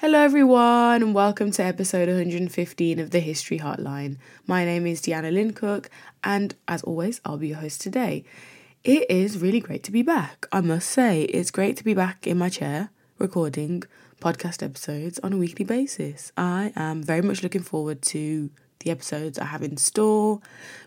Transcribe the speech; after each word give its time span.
Hello, 0.00 0.18
everyone, 0.18 1.02
and 1.02 1.14
welcome 1.14 1.50
to 1.50 1.62
episode 1.62 2.08
115 2.08 2.98
of 2.98 3.10
the 3.10 3.20
History 3.20 3.58
Hotline. 3.58 4.16
My 4.46 4.64
name 4.64 4.86
is 4.86 5.02
Deanna 5.02 5.30
Lynn 5.30 5.52
Cook, 5.52 5.90
and 6.24 6.54
as 6.66 6.82
always, 6.84 7.20
I'll 7.22 7.36
be 7.36 7.48
your 7.48 7.58
host 7.58 7.82
today. 7.82 8.24
It 8.82 9.10
is 9.10 9.36
really 9.36 9.60
great 9.60 9.82
to 9.82 9.92
be 9.92 10.00
back. 10.00 10.46
I 10.52 10.62
must 10.62 10.88
say, 10.88 11.24
it's 11.24 11.50
great 11.50 11.76
to 11.76 11.84
be 11.84 11.92
back 11.92 12.26
in 12.26 12.38
my 12.38 12.48
chair 12.48 12.88
recording 13.18 13.82
podcast 14.22 14.62
episodes 14.62 15.18
on 15.18 15.34
a 15.34 15.36
weekly 15.36 15.66
basis. 15.66 16.32
I 16.34 16.72
am 16.76 17.02
very 17.02 17.20
much 17.20 17.42
looking 17.42 17.62
forward 17.62 18.00
to 18.00 18.48
the 18.78 18.90
episodes 18.90 19.38
I 19.38 19.44
have 19.44 19.62
in 19.62 19.76
store. 19.76 20.40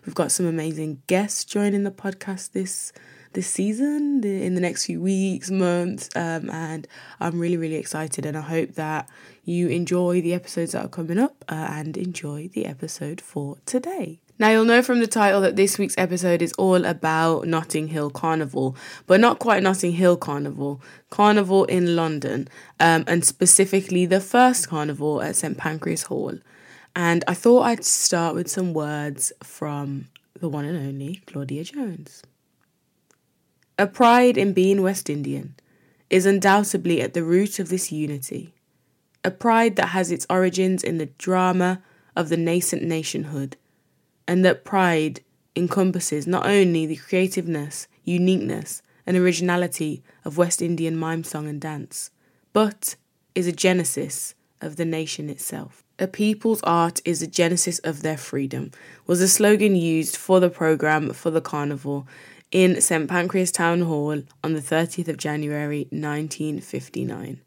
We've 0.04 0.16
got 0.16 0.32
some 0.32 0.46
amazing 0.46 1.02
guests 1.06 1.44
joining 1.44 1.84
the 1.84 1.92
podcast 1.92 2.50
this 2.50 2.92
this 3.34 3.46
season 3.46 4.22
the, 4.22 4.44
in 4.44 4.54
the 4.54 4.60
next 4.60 4.86
few 4.86 5.00
weeks, 5.00 5.50
months, 5.50 6.08
um, 6.16 6.48
and 6.50 6.88
I'm 7.20 7.38
really, 7.38 7.56
really 7.56 7.76
excited. 7.76 8.24
And 8.24 8.36
I 8.36 8.40
hope 8.40 8.74
that 8.74 9.08
you 9.44 9.68
enjoy 9.68 10.20
the 10.22 10.34
episodes 10.34 10.72
that 10.72 10.84
are 10.84 10.88
coming 10.88 11.18
up 11.18 11.44
uh, 11.48 11.68
and 11.70 11.96
enjoy 11.96 12.48
the 12.48 12.66
episode 12.66 13.20
for 13.20 13.58
today. 13.66 14.20
Now, 14.36 14.50
you'll 14.50 14.64
know 14.64 14.82
from 14.82 14.98
the 14.98 15.06
title 15.06 15.40
that 15.42 15.54
this 15.54 15.78
week's 15.78 15.96
episode 15.96 16.42
is 16.42 16.52
all 16.54 16.84
about 16.84 17.46
Notting 17.46 17.88
Hill 17.88 18.10
Carnival, 18.10 18.76
but 19.06 19.20
not 19.20 19.38
quite 19.38 19.62
Notting 19.62 19.92
Hill 19.92 20.16
Carnival, 20.16 20.82
Carnival 21.10 21.64
in 21.66 21.94
London, 21.94 22.48
um, 22.80 23.04
and 23.06 23.24
specifically 23.24 24.06
the 24.06 24.20
first 24.20 24.68
carnival 24.68 25.22
at 25.22 25.36
St 25.36 25.56
Pancras 25.56 26.04
Hall. 26.04 26.36
And 26.96 27.22
I 27.28 27.34
thought 27.34 27.62
I'd 27.62 27.84
start 27.84 28.34
with 28.34 28.50
some 28.50 28.72
words 28.72 29.32
from 29.42 30.08
the 30.40 30.48
one 30.48 30.64
and 30.64 30.78
only 30.78 31.22
Claudia 31.26 31.62
Jones. 31.62 32.24
A 33.76 33.88
pride 33.88 34.38
in 34.38 34.52
being 34.52 34.82
West 34.82 35.10
Indian 35.10 35.56
is 36.08 36.26
undoubtedly 36.26 37.00
at 37.02 37.12
the 37.12 37.24
root 37.24 37.58
of 37.58 37.70
this 37.70 37.90
unity, 37.90 38.54
a 39.24 39.32
pride 39.32 39.74
that 39.74 39.88
has 39.88 40.12
its 40.12 40.26
origins 40.30 40.84
in 40.84 40.98
the 40.98 41.06
drama 41.18 41.82
of 42.14 42.28
the 42.28 42.36
nascent 42.36 42.84
nationhood, 42.84 43.56
and 44.28 44.44
that 44.44 44.64
pride 44.64 45.22
encompasses 45.56 46.24
not 46.24 46.46
only 46.46 46.86
the 46.86 46.94
creativeness, 46.94 47.88
uniqueness, 48.04 48.80
and 49.06 49.16
originality 49.16 50.04
of 50.24 50.38
West 50.38 50.62
Indian 50.62 50.96
mime 50.96 51.24
song 51.24 51.48
and 51.48 51.60
dance, 51.60 52.12
but 52.52 52.94
is 53.34 53.48
a 53.48 53.52
genesis 53.52 54.36
of 54.60 54.76
the 54.76 54.84
nation 54.84 55.28
itself. 55.28 55.82
A 55.98 56.06
people's 56.06 56.62
art 56.62 57.00
is 57.04 57.22
a 57.22 57.26
genesis 57.26 57.80
of 57.80 58.02
their 58.02 58.16
freedom, 58.16 58.70
was 59.08 59.20
a 59.20 59.26
slogan 59.26 59.74
used 59.74 60.16
for 60.16 60.38
the 60.38 60.48
programme 60.48 61.12
for 61.12 61.32
the 61.32 61.40
carnival 61.40 62.06
in 62.54 62.80
St 62.80 63.08
Pancras 63.08 63.50
Town 63.50 63.80
Hall 63.80 64.22
on 64.44 64.52
the 64.52 64.60
30th 64.60 65.08
of 65.08 65.16
January 65.16 65.88
1959. 65.90 67.40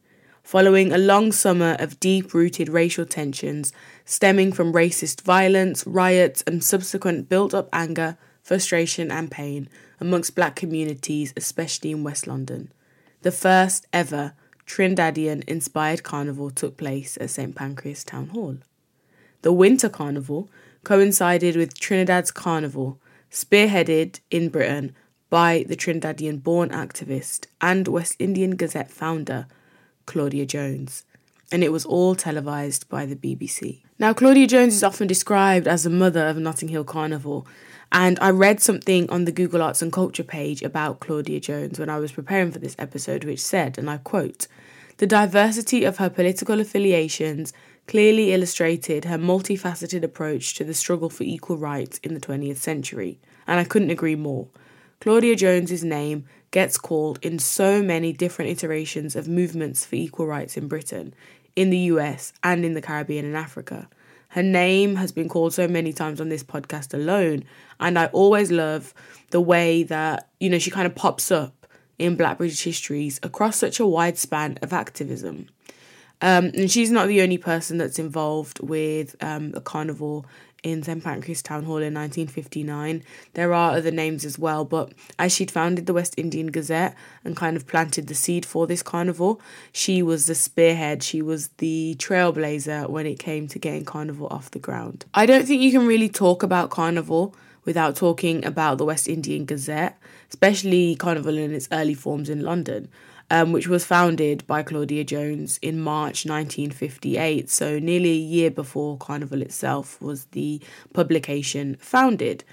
Following 0.44 0.92
a 0.92 0.98
long 0.98 1.32
summer 1.32 1.78
of 1.80 1.98
deep 2.02 2.34
rooted 2.34 2.68
racial 2.68 3.06
tensions 3.06 3.72
stemming 4.04 4.52
from 4.52 4.74
racist 4.74 5.22
violence, 5.22 5.88
riots, 5.88 6.44
and 6.46 6.62
subsequent 6.62 7.30
built 7.30 7.54
up 7.54 7.70
anger, 7.72 8.18
frustration, 8.44 9.10
and 9.10 9.32
pain 9.32 9.70
amongst 10.02 10.36
black 10.36 10.58
communities, 10.58 11.34
especially 11.38 11.92
in 11.92 12.04
West 12.04 12.28
London, 12.28 12.70
the 13.22 13.32
first 13.32 13.88
ever 13.94 14.34
Trinidadian 14.66 15.42
inspired 15.46 16.04
carnival 16.04 16.52
took 16.52 16.76
place 16.76 17.18
at 17.22 17.30
St 17.30 17.56
Pancras 17.56 18.04
Town 18.04 18.28
Hall. 18.28 18.58
The 19.42 19.54
Winter 19.54 19.88
Carnival 19.88 20.50
coincided 20.84 21.56
with 21.56 21.80
Trinidad's 21.80 22.32
Carnival, 22.32 23.00
spearheaded 23.32 24.20
in 24.32 24.50
Britain 24.50 24.96
by 25.30 25.66
the 25.68 25.76
Trinidadian 25.76 26.42
born 26.42 26.70
activist 26.70 27.48
and 27.60 27.88
West 27.88 28.16
Indian 28.20 28.56
Gazette 28.56 28.92
founder, 28.92 29.48
Claudia 30.06 30.46
Jones, 30.46 31.04
and 31.52 31.64
it 31.64 31.72
was 31.72 31.86
all 31.86 32.16
televised 32.16 32.88
by 32.90 33.06
the 33.06 33.16
BBC. 33.16 33.82
Now, 34.00 34.14
Claudia 34.14 34.48
Jones 34.48 34.76
is 34.76 34.84
often 34.84 35.08
described 35.08 35.68
as 35.68 35.84
the 35.84 35.90
mother 35.90 36.28
of 36.28 36.38
Notting 36.38 36.70
Hill 36.70 36.84
Carnival, 36.84 37.48
and 37.92 38.18
I 38.22 38.30
read 38.30 38.62
something 38.62 39.10
on 39.10 39.26
the 39.26 39.32
Google 39.32 39.62
Arts 39.62 39.82
and 39.82 39.92
Culture 39.92 40.24
page 40.24 40.62
about 40.62 41.00
Claudia 41.00 41.40
Jones 41.40 41.80
when 41.80 41.90
I 41.90 42.00
was 42.00 42.12
preparing 42.12 42.52
for 42.52 42.60
this 42.60 42.76
episode, 42.78 43.24
which 43.24 43.44
said, 43.44 43.78
and 43.78 43.90
I 43.90 43.98
quote, 43.98 44.48
the 44.98 45.08
diversity 45.08 45.84
of 45.84 45.98
her 45.98 46.10
political 46.10 46.60
affiliations 46.60 47.54
clearly 47.88 48.34
illustrated 48.34 49.06
her 49.06 49.18
multifaceted 49.18 50.04
approach 50.04 50.54
to 50.56 50.64
the 50.64 50.74
struggle 50.74 51.10
for 51.10 51.24
equal 51.24 51.58
rights 51.58 51.98
in 52.00 52.14
the 52.14 52.20
20th 52.20 52.58
century, 52.58 53.20
and 53.48 53.60
I 53.60 53.64
couldn't 53.64 53.90
agree 53.90 54.16
more. 54.16 54.48
Claudia 55.00 55.36
Jones's 55.36 55.84
name 55.84 56.26
gets 56.52 56.78
called 56.78 57.20
in 57.22 57.40
so 57.40 57.82
many 57.82 58.12
different 58.12 58.52
iterations 58.52 59.16
of 59.16 59.28
movements 59.28 59.86
for 59.86 59.96
equal 59.96 60.28
rights 60.28 60.58
in 60.58 60.68
Britain, 60.68 61.14
in 61.56 61.70
the 61.70 61.78
US, 61.78 62.34
and 62.44 62.66
in 62.66 62.74
the 62.74 62.82
Caribbean 62.82 63.26
and 63.26 63.38
Africa. 63.38 63.88
Her 64.30 64.44
name 64.44 64.96
has 64.98 65.12
been 65.14 65.30
called 65.30 65.54
so 65.54 65.68
many 65.68 65.94
times 65.94 66.20
on 66.20 66.30
this 66.30 66.44
podcast 66.44 66.94
alone, 66.94 67.46
and 67.80 67.98
I 67.98 68.08
always 68.08 68.52
love 68.52 68.94
the 69.32 69.42
way 69.42 69.84
that, 69.84 70.28
you 70.40 70.50
know, 70.50 70.60
she 70.60 70.72
kind 70.72 70.86
of 70.88 70.96
pops 70.96 71.32
up 71.32 71.66
in 71.98 72.16
Black 72.16 72.38
British 72.38 72.64
histories 72.64 73.20
across 73.24 73.56
such 73.56 73.80
a 73.80 73.88
wide 73.88 74.18
span 74.18 74.60
of 74.62 74.74
activism. 74.74 75.48
Um, 76.22 76.46
and 76.56 76.70
she's 76.70 76.92
not 76.92 77.08
the 77.08 77.22
only 77.22 77.38
person 77.38 77.78
that's 77.78 78.00
involved 78.00 78.60
with 78.60 79.16
um, 79.22 79.52
carnival 79.64 80.26
in 80.64 80.84
St 80.84 81.04
Pancras 81.04 81.42
Town 81.42 81.64
Hall 81.64 81.78
in 81.78 81.94
1959. 81.94 83.04
There 83.34 83.54
are 83.54 83.76
other 83.76 83.92
names 83.92 84.26
as 84.26 84.40
well, 84.40 84.66
but 84.66 84.94
as 85.20 85.34
she'd 85.34 85.52
founded 85.52 85.86
the 85.86 85.94
West 85.94 86.16
Indian 86.18 86.48
Gazette 86.48 86.96
and 87.24 87.36
kind 87.36 87.56
of 87.56 87.68
planted 87.68 88.08
the 88.08 88.16
seed 88.16 88.46
for 88.46 88.66
this 88.66 88.82
carnival, 88.82 89.40
she 89.72 90.02
was 90.02 90.26
the 90.26 90.36
spearhead, 90.36 91.04
she 91.04 91.22
was 91.22 91.50
the 91.58 91.96
trailblazer 92.00 92.90
when 92.90 93.06
it 93.06 93.20
came 93.20 93.48
to 93.48 93.60
getting 93.60 93.86
carnival 93.86 94.28
off 94.32 94.52
the 94.52 94.60
ground. 94.60 95.06
I 95.14 95.26
don't 95.26 95.46
think 95.46 95.62
you 95.62 95.72
can 95.72 95.86
really 95.86 96.10
talk 96.10 96.44
about 96.44 96.72
carnival 96.72 97.36
without 97.64 97.96
talking 97.96 98.44
about 98.46 98.78
the 98.78 98.86
West 98.86 99.08
Indian 99.08 99.46
Gazette, 99.46 100.00
especially 100.30 100.96
carnival 100.96 101.38
in 101.38 101.54
its 101.54 101.68
early 101.72 101.94
forms 101.94 102.30
in 102.30 102.42
London 102.42 102.90
um, 103.30 103.52
which 103.52 103.68
was 103.68 103.86
founded 103.86 104.46
by 104.48 104.64
Claudia 104.64 105.04
Jones 105.04 105.60
in 105.62 105.80
March 105.80 106.26
1958. 106.26 107.50
So, 107.50 107.80
nearly 107.80 108.12
a 108.12 108.16
year 108.16 108.52
before 108.52 108.98
Carnival 108.98 109.42
itself 109.42 110.02
was 110.02 110.26
the 110.26 110.62
publication 110.94 111.78
founded. 111.80 112.44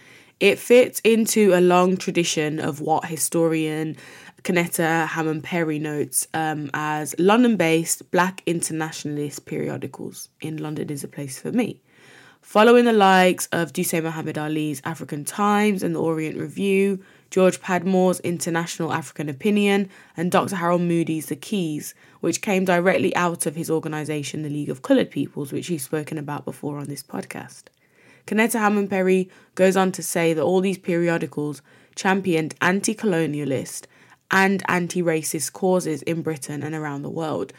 It 0.40 0.58
fits 0.58 1.00
into 1.04 1.52
a 1.54 1.60
long 1.60 1.96
tradition 1.96 2.58
of 2.58 2.80
what 2.80 3.06
historian 3.06 3.96
Kennetta 4.42 5.06
Hammond 5.06 5.42
Perry 5.42 5.78
notes 5.78 6.28
um, 6.34 6.70
as 6.74 7.14
London 7.18 7.56
based 7.56 8.10
black 8.10 8.42
internationalist 8.44 9.46
periodicals. 9.46 10.28
In 10.41 10.58
London 10.58 10.91
is 10.91 11.02
a 11.02 11.08
place 11.08 11.41
for 11.41 11.50
me. 11.50 11.80
Following 12.42 12.84
the 12.84 12.92
likes 12.92 13.48
of 13.52 13.72
Dusé 13.72 14.02
Muhammad 14.02 14.36
Ali's 14.36 14.82
African 14.84 15.24
Times 15.24 15.82
and 15.82 15.94
the 15.94 16.02
Orient 16.02 16.36
Review, 16.36 17.02
George 17.34 17.61
Padmore's 17.61 18.21
International 18.21 18.93
African 18.93 19.28
Opinion, 19.28 19.91
and 20.17 20.31
Dr. 20.31 20.55
Harold 20.55 20.83
Moody's 20.83 21.27
The 21.27 21.34
Keys, 21.34 21.93
which 22.21 22.41
came 22.41 22.65
directly 22.65 23.12
out 23.17 23.45
of 23.45 23.56
his 23.56 23.69
organisation, 23.69 24.43
the 24.43 24.49
League 24.49 24.71
of 24.71 24.83
Coloured 24.83 25.11
Peoples, 25.11 25.50
which 25.50 25.67
he's 25.67 25.83
spoken 25.83 26.17
about 26.17 26.45
before 26.45 26.78
on 26.78 26.87
this 26.87 27.03
podcast. 27.03 27.65
Kennetta 28.28 28.61
Hammond 28.61 28.89
Perry 28.89 29.28
goes 29.56 29.77
on 29.77 29.91
to 29.91 30.00
say 30.00 30.33
that 30.33 30.45
all 30.45 30.61
these 30.61 30.78
periodicals 30.78 31.61
championed 31.97 32.55
anti 32.61 32.95
colonialist 32.95 33.87
and 34.31 34.62
anti 34.69 35.03
racist 35.03 35.55
causes 35.55 36.03
in 36.03 36.22
Britain 36.22 36.62
and 36.62 36.72
around 36.72 37.03
the 37.03 37.11
world, 37.11 37.53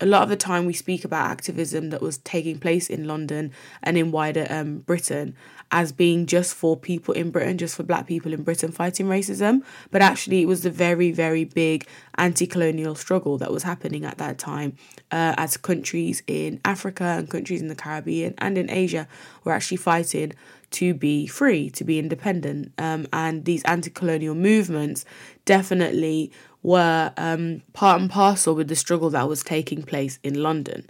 a 0.00 0.06
lot 0.06 0.22
of 0.22 0.28
the 0.28 0.36
time 0.36 0.66
we 0.66 0.72
speak 0.72 1.04
about 1.04 1.30
activism 1.30 1.90
that 1.90 2.02
was 2.02 2.18
taking 2.18 2.58
place 2.58 2.90
in 2.90 3.06
London 3.06 3.52
and 3.82 3.96
in 3.96 4.10
wider 4.10 4.46
um, 4.50 4.78
Britain 4.78 5.36
as 5.70 5.90
being 5.90 6.26
just 6.26 6.54
for 6.54 6.76
people 6.76 7.14
in 7.14 7.30
Britain, 7.30 7.56
just 7.56 7.76
for 7.76 7.82
black 7.82 8.06
people 8.06 8.32
in 8.32 8.42
Britain 8.42 8.70
fighting 8.70 9.06
racism. 9.06 9.62
But 9.90 10.02
actually, 10.02 10.42
it 10.42 10.46
was 10.46 10.62
the 10.62 10.70
very, 10.70 11.12
very 11.12 11.44
big 11.44 11.86
anti 12.16 12.46
colonial 12.46 12.94
struggle 12.94 13.38
that 13.38 13.50
was 13.50 13.62
happening 13.62 14.04
at 14.04 14.18
that 14.18 14.38
time 14.38 14.76
uh, 15.10 15.34
as 15.38 15.56
countries 15.56 16.22
in 16.26 16.60
Africa 16.64 17.04
and 17.04 17.30
countries 17.30 17.62
in 17.62 17.68
the 17.68 17.74
Caribbean 17.74 18.34
and 18.38 18.58
in 18.58 18.68
Asia 18.70 19.08
were 19.44 19.52
actually 19.52 19.78
fighting 19.78 20.32
to 20.72 20.94
be 20.94 21.26
free, 21.26 21.70
to 21.70 21.84
be 21.84 21.98
independent. 21.98 22.72
Um, 22.78 23.06
and 23.12 23.44
these 23.44 23.62
anti 23.64 23.90
colonial 23.90 24.34
movements 24.34 25.04
definitely 25.44 26.32
were 26.62 27.12
um, 27.16 27.62
part 27.72 28.00
and 28.00 28.10
parcel 28.10 28.54
with 28.54 28.68
the 28.68 28.76
struggle 28.76 29.10
that 29.10 29.28
was 29.28 29.42
taking 29.42 29.82
place 29.82 30.18
in 30.22 30.42
London. 30.42 30.88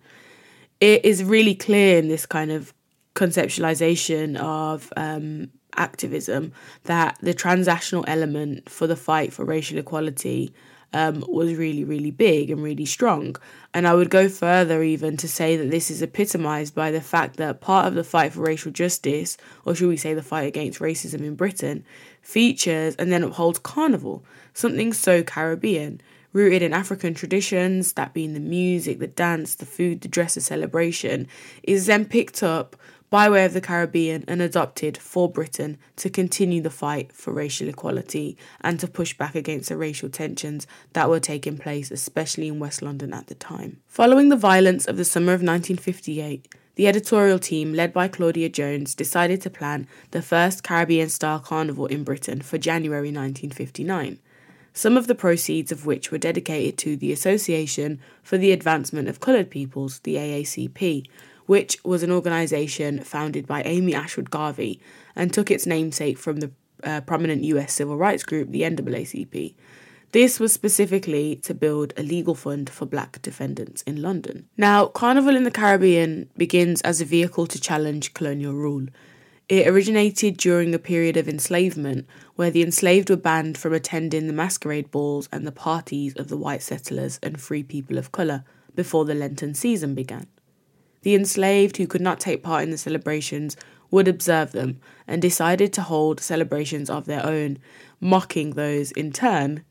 It 0.80 1.04
is 1.04 1.24
really 1.24 1.54
clear 1.54 1.98
in 1.98 2.08
this 2.08 2.26
kind 2.26 2.50
of 2.50 2.74
conceptualization 3.14 4.36
of 4.38 4.92
um, 4.96 5.50
activism 5.76 6.52
that 6.84 7.16
the 7.20 7.34
transactional 7.34 8.04
element 8.06 8.68
for 8.68 8.86
the 8.86 8.96
fight 8.96 9.32
for 9.32 9.44
racial 9.44 9.78
equality 9.78 10.52
um, 10.92 11.24
was 11.28 11.54
really, 11.54 11.84
really 11.84 12.10
big 12.10 12.50
and 12.50 12.62
really 12.62 12.84
strong. 12.86 13.36
And 13.74 13.88
I 13.88 13.94
would 13.94 14.10
go 14.10 14.28
further 14.28 14.82
even 14.82 15.16
to 15.18 15.28
say 15.28 15.56
that 15.56 15.70
this 15.70 15.90
is 15.90 16.02
epitomized 16.02 16.74
by 16.74 16.90
the 16.90 17.00
fact 17.00 17.36
that 17.36 17.60
part 17.60 17.86
of 17.86 17.94
the 17.94 18.04
fight 18.04 18.32
for 18.32 18.40
racial 18.40 18.72
justice, 18.72 19.36
or 19.64 19.74
should 19.74 19.88
we 19.88 19.96
say 19.96 20.14
the 20.14 20.22
fight 20.22 20.48
against 20.48 20.80
racism 20.80 21.20
in 21.20 21.34
Britain, 21.34 21.84
features 22.20 22.94
and 22.96 23.10
then 23.12 23.22
upholds 23.22 23.58
carnival, 23.58 24.24
something 24.54 24.92
so 24.92 25.22
Caribbean. 25.22 26.00
rooted 26.32 26.62
in 26.62 26.72
African 26.72 27.14
traditions, 27.14 27.92
that 27.92 28.14
being 28.14 28.34
the 28.34 28.40
music, 28.40 28.98
the 28.98 29.06
dance, 29.06 29.54
the 29.56 29.66
food, 29.66 30.00
the 30.00 30.08
dress, 30.08 30.34
the 30.34 30.40
celebration, 30.40 31.28
is 31.62 31.86
then 31.86 32.04
picked 32.04 32.42
up 32.42 32.76
by 33.12 33.28
way 33.28 33.44
of 33.44 33.52
the 33.52 33.60
Caribbean 33.60 34.24
and 34.26 34.40
adopted 34.40 34.96
for 34.96 35.30
Britain 35.30 35.76
to 35.96 36.08
continue 36.08 36.62
the 36.62 36.70
fight 36.70 37.12
for 37.12 37.30
racial 37.30 37.68
equality 37.68 38.38
and 38.62 38.80
to 38.80 38.88
push 38.88 39.12
back 39.12 39.34
against 39.34 39.68
the 39.68 39.76
racial 39.76 40.08
tensions 40.08 40.66
that 40.94 41.10
were 41.10 41.20
taking 41.20 41.58
place, 41.58 41.90
especially 41.90 42.48
in 42.48 42.58
West 42.58 42.80
London 42.80 43.12
at 43.12 43.26
the 43.26 43.34
time. 43.34 43.82
Following 43.86 44.30
the 44.30 44.36
violence 44.36 44.86
of 44.86 44.96
the 44.96 45.04
summer 45.04 45.34
of 45.34 45.42
1958, 45.42 46.54
the 46.76 46.88
editorial 46.88 47.38
team, 47.38 47.74
led 47.74 47.92
by 47.92 48.08
Claudia 48.08 48.48
Jones, 48.48 48.94
decided 48.94 49.42
to 49.42 49.50
plan 49.50 49.86
the 50.12 50.22
first 50.22 50.62
Caribbean 50.62 51.10
style 51.10 51.38
carnival 51.38 51.84
in 51.84 52.04
Britain 52.04 52.40
for 52.40 52.56
January 52.56 53.08
1959 53.08 54.20
some 54.74 54.96
of 54.96 55.06
the 55.06 55.14
proceeds 55.14 55.70
of 55.70 55.84
which 55.84 56.10
were 56.10 56.16
dedicated 56.16 56.78
to 56.78 56.96
the 56.96 57.12
Association 57.12 58.00
for 58.22 58.38
the 58.38 58.52
Advancement 58.52 59.06
of 59.06 59.20
Coloured 59.20 59.50
Peoples, 59.50 59.98
the 60.00 60.14
AACP, 60.14 61.06
which 61.46 61.78
was 61.84 62.02
an 62.02 62.10
organisation 62.10 63.00
founded 63.00 63.46
by 63.46 63.62
Amy 63.62 63.94
Ashwood 63.94 64.30
Garvey 64.30 64.80
and 65.16 65.32
took 65.32 65.50
its 65.50 65.66
namesake 65.66 66.18
from 66.18 66.38
the 66.38 66.50
uh, 66.84 67.00
prominent 67.02 67.44
US 67.44 67.72
civil 67.72 67.96
rights 67.96 68.22
group, 68.22 68.50
the 68.50 68.62
NAACP. 68.62 69.54
This 70.12 70.38
was 70.38 70.52
specifically 70.52 71.36
to 71.36 71.54
build 71.54 71.94
a 71.96 72.02
legal 72.02 72.34
fund 72.34 72.68
for 72.68 72.84
black 72.84 73.22
defendants 73.22 73.80
in 73.82 74.02
London. 74.02 74.46
Now, 74.58 74.86
Carnival 74.86 75.36
in 75.36 75.44
the 75.44 75.50
Caribbean 75.50 76.28
begins 76.36 76.82
as 76.82 77.00
a 77.00 77.06
vehicle 77.06 77.46
to 77.46 77.60
challenge 77.60 78.12
colonial 78.12 78.52
rule. 78.52 78.88
It 79.48 79.66
originated 79.66 80.36
during 80.36 80.74
a 80.74 80.78
period 80.78 81.16
of 81.16 81.28
enslavement 81.28 82.06
where 82.36 82.50
the 82.50 82.62
enslaved 82.62 83.08
were 83.08 83.16
banned 83.16 83.56
from 83.56 83.72
attending 83.72 84.26
the 84.26 84.32
masquerade 84.34 84.90
balls 84.90 85.30
and 85.32 85.46
the 85.46 85.52
parties 85.52 86.14
of 86.16 86.28
the 86.28 86.36
white 86.36 86.62
settlers 86.62 87.18
and 87.22 87.40
free 87.40 87.62
people 87.62 87.96
of 87.96 88.12
colour 88.12 88.44
before 88.74 89.06
the 89.06 89.14
Lenten 89.14 89.54
season 89.54 89.94
began. 89.94 90.26
The 91.02 91.14
enslaved 91.14 91.76
who 91.76 91.86
could 91.86 92.00
not 92.00 92.20
take 92.20 92.42
part 92.42 92.62
in 92.62 92.70
the 92.70 92.78
celebrations 92.78 93.56
would 93.90 94.08
observe 94.08 94.52
them 94.52 94.80
and 95.06 95.20
decided 95.20 95.72
to 95.74 95.82
hold 95.82 96.20
celebrations 96.20 96.88
of 96.88 97.04
their 97.04 97.24
own, 97.24 97.58
mocking 98.00 98.50
those 98.50 98.90
in 98.92 99.12
turn. 99.12 99.64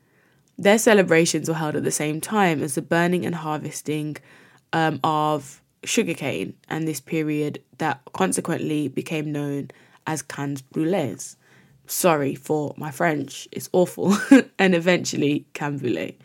Their 0.56 0.78
celebrations 0.78 1.48
were 1.48 1.56
held 1.56 1.76
at 1.76 1.84
the 1.84 1.90
same 1.90 2.20
time 2.20 2.62
as 2.62 2.74
the 2.74 2.82
burning 2.82 3.26
and 3.26 3.34
harvesting 3.34 4.16
um, 4.72 5.00
of 5.02 5.60
sugarcane, 5.84 6.54
and 6.68 6.86
this 6.86 7.00
period 7.00 7.60
that 7.78 8.00
consequently 8.12 8.88
became 8.88 9.32
known 9.32 9.70
as 10.06 10.22
Cannes 10.22 10.62
Brûlées. 10.72 11.36
Sorry 11.86 12.34
for 12.34 12.74
my 12.76 12.90
French, 12.90 13.48
it's 13.50 13.68
awful, 13.72 14.16
and 14.58 14.74
eventually 14.74 15.46
Canboulay. 15.54 16.16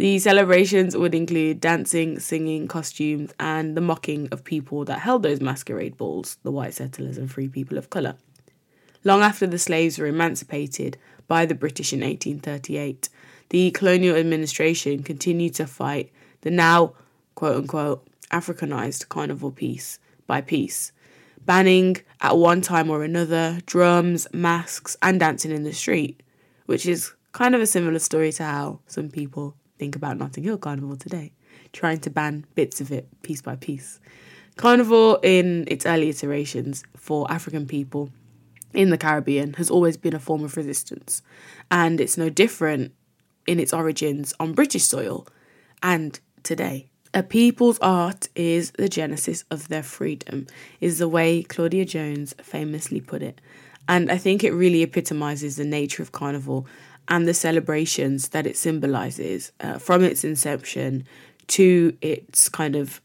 The 0.00 0.18
celebrations 0.18 0.96
would 0.96 1.14
include 1.14 1.60
dancing, 1.60 2.20
singing, 2.20 2.68
costumes, 2.68 3.34
and 3.38 3.76
the 3.76 3.82
mocking 3.82 4.30
of 4.32 4.44
people 4.44 4.86
that 4.86 5.00
held 5.00 5.22
those 5.22 5.42
masquerade 5.42 5.98
balls, 5.98 6.38
the 6.42 6.50
white 6.50 6.72
settlers 6.72 7.18
and 7.18 7.30
free 7.30 7.48
people 7.48 7.76
of 7.76 7.90
colour. 7.90 8.16
Long 9.04 9.20
after 9.20 9.46
the 9.46 9.58
slaves 9.58 9.98
were 9.98 10.06
emancipated 10.06 10.96
by 11.28 11.44
the 11.44 11.54
British 11.54 11.92
in 11.92 12.00
1838, 12.00 13.10
the 13.50 13.70
colonial 13.72 14.16
administration 14.16 15.02
continued 15.02 15.54
to 15.56 15.66
fight 15.66 16.10
the 16.40 16.50
now, 16.50 16.94
quote 17.34 17.56
unquote, 17.56 18.08
Africanized 18.30 19.10
carnival 19.10 19.50
piece 19.50 19.98
by 20.26 20.40
piece, 20.40 20.92
banning 21.44 21.98
at 22.22 22.38
one 22.38 22.62
time 22.62 22.88
or 22.88 23.04
another 23.04 23.58
drums, 23.66 24.26
masks, 24.32 24.96
and 25.02 25.20
dancing 25.20 25.50
in 25.50 25.64
the 25.64 25.74
street, 25.74 26.22
which 26.64 26.86
is 26.86 27.12
kind 27.32 27.54
of 27.54 27.60
a 27.60 27.66
similar 27.66 27.98
story 27.98 28.32
to 28.32 28.44
how 28.44 28.80
some 28.86 29.10
people 29.10 29.56
think 29.80 29.96
about 29.96 30.18
Notting 30.18 30.44
Hill 30.44 30.58
Carnival 30.58 30.94
today, 30.94 31.32
trying 31.72 32.00
to 32.00 32.10
ban 32.10 32.44
bits 32.54 32.82
of 32.82 32.92
it 32.92 33.08
piece 33.22 33.40
by 33.40 33.56
piece. 33.56 33.98
Carnival, 34.56 35.18
in 35.22 35.64
its 35.68 35.86
early 35.86 36.10
iterations 36.10 36.84
for 36.98 37.26
African 37.32 37.66
people 37.66 38.10
in 38.74 38.90
the 38.90 38.98
Caribbean, 38.98 39.54
has 39.54 39.70
always 39.70 39.96
been 39.96 40.14
a 40.14 40.18
form 40.18 40.44
of 40.44 40.58
resistance, 40.58 41.22
and 41.70 41.98
it's 41.98 42.18
no 42.18 42.28
different 42.28 42.92
in 43.46 43.58
its 43.58 43.72
origins 43.72 44.34
on 44.38 44.52
British 44.52 44.84
soil 44.84 45.26
and 45.82 46.20
today. 46.42 46.90
A 47.14 47.22
people's 47.22 47.78
art 47.78 48.28
is 48.36 48.72
the 48.72 48.88
genesis 48.88 49.44
of 49.50 49.68
their 49.68 49.82
freedom, 49.82 50.46
is 50.82 50.98
the 50.98 51.08
way 51.08 51.42
Claudia 51.42 51.86
Jones 51.86 52.34
famously 52.42 53.00
put 53.00 53.22
it. 53.22 53.40
And 53.88 54.12
I 54.12 54.18
think 54.18 54.44
it 54.44 54.52
really 54.52 54.82
epitomizes 54.82 55.56
the 55.56 55.64
nature 55.64 56.02
of 56.02 56.12
carnival 56.12 56.66
and 57.10 57.26
the 57.26 57.34
celebrations 57.34 58.28
that 58.28 58.46
it 58.46 58.56
symbolizes 58.56 59.52
uh, 59.60 59.78
from 59.78 60.02
its 60.02 60.24
inception 60.24 61.04
to 61.48 61.96
its 62.00 62.48
kind 62.48 62.76
of 62.76 63.00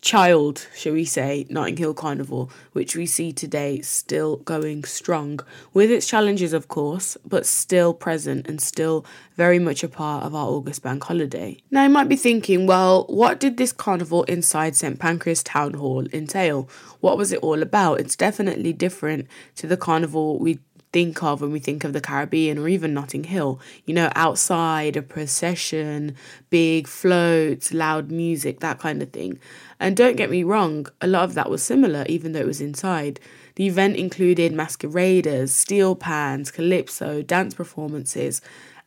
child, 0.00 0.66
shall 0.76 0.92
we 0.92 1.04
say, 1.04 1.46
Notting 1.48 1.78
Hill 1.78 1.94
Carnival, 1.94 2.50
which 2.72 2.94
we 2.94 3.06
see 3.06 3.32
today 3.32 3.80
still 3.80 4.36
going 4.36 4.84
strong, 4.84 5.40
with 5.72 5.90
its 5.90 6.06
challenges, 6.06 6.52
of 6.52 6.68
course, 6.68 7.16
but 7.24 7.46
still 7.46 7.94
present 7.94 8.46
and 8.46 8.60
still 8.60 9.04
very 9.34 9.58
much 9.58 9.82
a 9.82 9.88
part 9.88 10.22
of 10.24 10.34
our 10.34 10.46
August 10.46 10.82
bank 10.82 11.02
holiday. 11.02 11.56
Now, 11.70 11.84
you 11.84 11.88
might 11.88 12.08
be 12.08 12.16
thinking, 12.16 12.66
well, 12.66 13.06
what 13.08 13.40
did 13.40 13.56
this 13.56 13.72
carnival 13.72 14.24
inside 14.24 14.76
St 14.76 14.98
Pancras 14.98 15.42
Town 15.42 15.74
Hall 15.74 16.06
entail? 16.12 16.68
What 17.00 17.16
was 17.16 17.32
it 17.32 17.40
all 17.40 17.62
about? 17.62 17.98
It's 17.98 18.14
definitely 18.14 18.74
different 18.74 19.26
to 19.56 19.66
the 19.66 19.78
carnival 19.78 20.38
we 20.38 20.60
think 20.94 21.24
of 21.24 21.40
when 21.40 21.50
we 21.50 21.58
think 21.58 21.82
of 21.82 21.92
the 21.92 22.00
Caribbean 22.00 22.56
or 22.56 22.68
even 22.68 22.94
Notting 22.94 23.24
Hill. 23.24 23.60
You 23.84 23.94
know, 23.94 24.12
outside, 24.14 24.96
a 24.96 25.02
procession, 25.02 26.14
big 26.50 26.86
floats, 26.86 27.74
loud 27.74 28.12
music, 28.12 28.60
that 28.60 28.78
kind 28.78 29.02
of 29.02 29.10
thing. 29.10 29.40
And 29.80 29.96
don't 29.96 30.16
get 30.16 30.30
me 30.30 30.44
wrong, 30.44 30.86
a 31.00 31.08
lot 31.08 31.24
of 31.24 31.34
that 31.34 31.50
was 31.50 31.64
similar, 31.64 32.06
even 32.08 32.30
though 32.30 32.40
it 32.40 32.46
was 32.46 32.60
inside. 32.60 33.18
The 33.56 33.66
event 33.66 33.96
included 33.96 34.52
masqueraders, 34.52 35.52
steel 35.52 35.96
pans, 35.96 36.52
calypso, 36.52 37.22
dance 37.22 37.54
performances, 37.54 38.40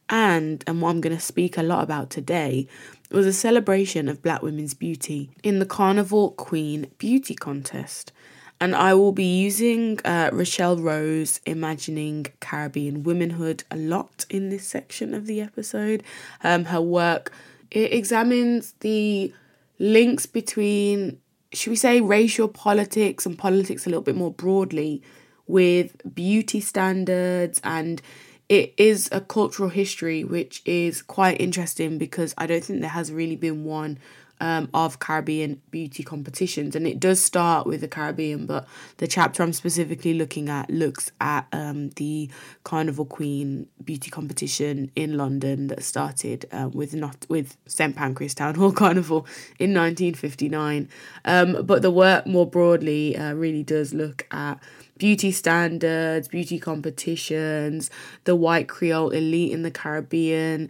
and, 0.09 0.63
and 0.65 0.81
what 0.81 0.91
I'm 0.91 1.01
going 1.01 1.15
to 1.15 1.21
speak 1.21 1.57
a 1.57 1.63
lot 1.63 1.83
about 1.83 2.09
today, 2.09 2.67
was 3.11 3.25
a 3.25 3.33
celebration 3.33 4.07
of 4.07 4.21
black 4.21 4.41
women's 4.41 4.73
beauty 4.73 5.29
in 5.43 5.59
the 5.59 5.65
Carnival 5.65 6.31
Queen 6.31 6.87
Beauty 6.97 7.35
Contest 7.35 8.13
and 8.59 8.75
I 8.75 8.93
will 8.93 9.11
be 9.11 9.25
using 9.25 9.99
uh, 10.03 10.29
Rochelle 10.33 10.77
Rowe's 10.77 11.39
Imagining 11.45 12.27
Caribbean 12.39 13.03
Womanhood 13.03 13.63
a 13.69 13.77
lot 13.77 14.25
in 14.29 14.49
this 14.49 14.67
section 14.67 15.13
of 15.13 15.27
the 15.27 15.41
episode. 15.41 16.03
Um, 16.43 16.65
her 16.65 16.81
work 16.81 17.31
it 17.71 17.93
examines 17.93 18.73
the 18.79 19.33
links 19.79 20.25
between, 20.25 21.19
should 21.51 21.71
we 21.71 21.75
say, 21.75 22.01
racial 22.01 22.47
politics 22.47 23.25
and 23.25 23.37
politics 23.37 23.85
a 23.85 23.89
little 23.89 24.01
bit 24.01 24.15
more 24.15 24.31
broadly 24.31 25.01
with 25.47 25.95
beauty 26.13 26.59
standards 26.59 27.61
and 27.63 28.01
it 28.49 28.73
is 28.77 29.09
a 29.11 29.19
cultural 29.19 29.69
history 29.69 30.23
which 30.23 30.61
is 30.65 31.01
quite 31.01 31.39
interesting 31.39 31.97
because 31.97 32.33
I 32.37 32.47
don't 32.47 32.63
think 32.63 32.81
there 32.81 32.89
has 32.89 33.11
really 33.11 33.35
been 33.35 33.65
one 33.65 33.99
um, 34.39 34.69
of 34.73 34.99
Caribbean 34.99 35.61
beauty 35.71 36.03
competitions. 36.03 36.75
And 36.75 36.87
it 36.87 36.99
does 36.99 37.21
start 37.21 37.65
with 37.67 37.81
the 37.81 37.87
Caribbean, 37.87 38.45
but 38.45 38.67
the 38.97 39.07
chapter 39.07 39.43
I'm 39.43 39.53
specifically 39.53 40.13
looking 40.13 40.49
at 40.49 40.69
looks 40.69 41.11
at 41.19 41.47
um, 41.51 41.89
the 41.91 42.29
Carnival 42.63 43.05
Queen 43.05 43.67
beauty 43.83 44.09
competition 44.11 44.91
in 44.95 45.17
London 45.17 45.67
that 45.67 45.83
started 45.83 46.45
um, 46.51 46.71
with 46.71 46.93
not 46.93 47.25
with 47.29 47.57
St 47.65 47.95
Pancras 47.95 48.35
Town 48.35 48.55
Hall 48.55 48.71
Carnival 48.83 49.25
in 49.59 49.73
1959. 49.73 50.89
Um, 51.25 51.65
but 51.65 51.81
the 51.81 51.91
work 51.91 52.27
more 52.27 52.45
broadly 52.45 53.17
uh, 53.17 53.33
really 53.33 53.63
does 53.63 53.93
look 53.93 54.27
at 54.31 54.59
beauty 54.97 55.31
standards, 55.31 56.27
beauty 56.27 56.59
competitions, 56.59 57.89
the 58.23 58.35
white 58.35 58.67
Creole 58.67 59.09
elite 59.09 59.51
in 59.51 59.61
the 59.61 59.71
Caribbean, 59.71 60.69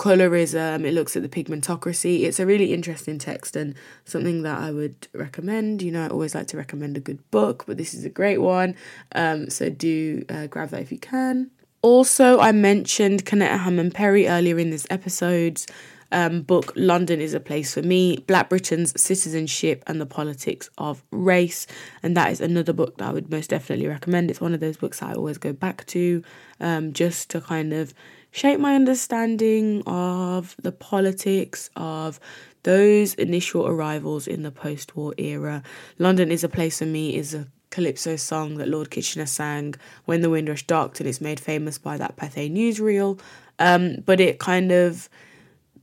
colorism, 0.00 0.86
it 0.86 0.94
looks 0.94 1.14
at 1.14 1.22
the 1.22 1.28
pigmentocracy. 1.28 2.22
It's 2.22 2.40
a 2.40 2.46
really 2.46 2.72
interesting 2.72 3.18
text 3.18 3.54
and 3.54 3.74
something 4.06 4.42
that 4.42 4.58
I 4.58 4.70
would 4.70 5.08
recommend. 5.12 5.82
You 5.82 5.92
know, 5.92 6.04
I 6.04 6.08
always 6.08 6.34
like 6.34 6.46
to 6.48 6.56
recommend 6.56 6.96
a 6.96 7.00
good 7.00 7.30
book, 7.30 7.64
but 7.66 7.76
this 7.76 7.92
is 7.92 8.06
a 8.06 8.08
great 8.08 8.38
one. 8.38 8.76
Um, 9.14 9.50
so 9.50 9.68
do 9.68 10.24
uh, 10.30 10.46
grab 10.46 10.70
that 10.70 10.80
if 10.80 10.90
you 10.90 10.98
can. 10.98 11.50
Also, 11.82 12.40
I 12.40 12.52
mentioned 12.52 13.26
Kennetta 13.26 13.58
Hammond 13.58 13.94
Perry 13.94 14.26
earlier 14.26 14.58
in 14.58 14.70
this 14.70 14.86
episode's 14.88 15.66
um, 16.12 16.42
book, 16.42 16.72
London 16.74 17.20
is 17.20 17.34
a 17.34 17.40
Place 17.40 17.74
for 17.74 17.82
Me 17.82 18.16
Black 18.26 18.48
Britain's 18.48 19.00
Citizenship 19.00 19.84
and 19.86 20.00
the 20.00 20.06
Politics 20.06 20.68
of 20.78 21.04
Race. 21.10 21.66
And 22.02 22.16
that 22.16 22.32
is 22.32 22.40
another 22.40 22.72
book 22.72 22.98
that 22.98 23.08
I 23.08 23.12
would 23.12 23.30
most 23.30 23.50
definitely 23.50 23.86
recommend. 23.86 24.30
It's 24.30 24.40
one 24.40 24.54
of 24.54 24.60
those 24.60 24.76
books 24.76 25.02
I 25.02 25.12
always 25.12 25.38
go 25.38 25.52
back 25.52 25.86
to 25.86 26.22
um, 26.58 26.92
just 26.92 27.30
to 27.30 27.40
kind 27.40 27.72
of 27.72 27.94
shape 28.30 28.60
my 28.60 28.74
understanding 28.74 29.82
of 29.86 30.56
the 30.62 30.72
politics 30.72 31.70
of 31.76 32.20
those 32.62 33.14
initial 33.14 33.66
arrivals 33.66 34.26
in 34.26 34.42
the 34.42 34.50
post 34.50 34.96
war 34.96 35.14
era. 35.16 35.62
London 35.98 36.30
is 36.30 36.44
a 36.44 36.48
Place 36.48 36.78
for 36.78 36.86
Me 36.86 37.16
is 37.16 37.34
a 37.34 37.46
calypso 37.70 38.16
song 38.16 38.56
that 38.56 38.68
Lord 38.68 38.90
Kitchener 38.90 39.26
sang 39.26 39.74
when 40.04 40.20
the 40.20 40.30
Windrush 40.30 40.66
docked, 40.66 41.00
and 41.00 41.08
it's 41.08 41.20
made 41.20 41.40
famous 41.40 41.78
by 41.78 41.96
that 41.96 42.16
Pathé 42.16 42.52
newsreel. 42.52 43.18
Um, 43.58 43.96
but 44.04 44.20
it 44.20 44.38
kind 44.38 44.72
of 44.72 45.08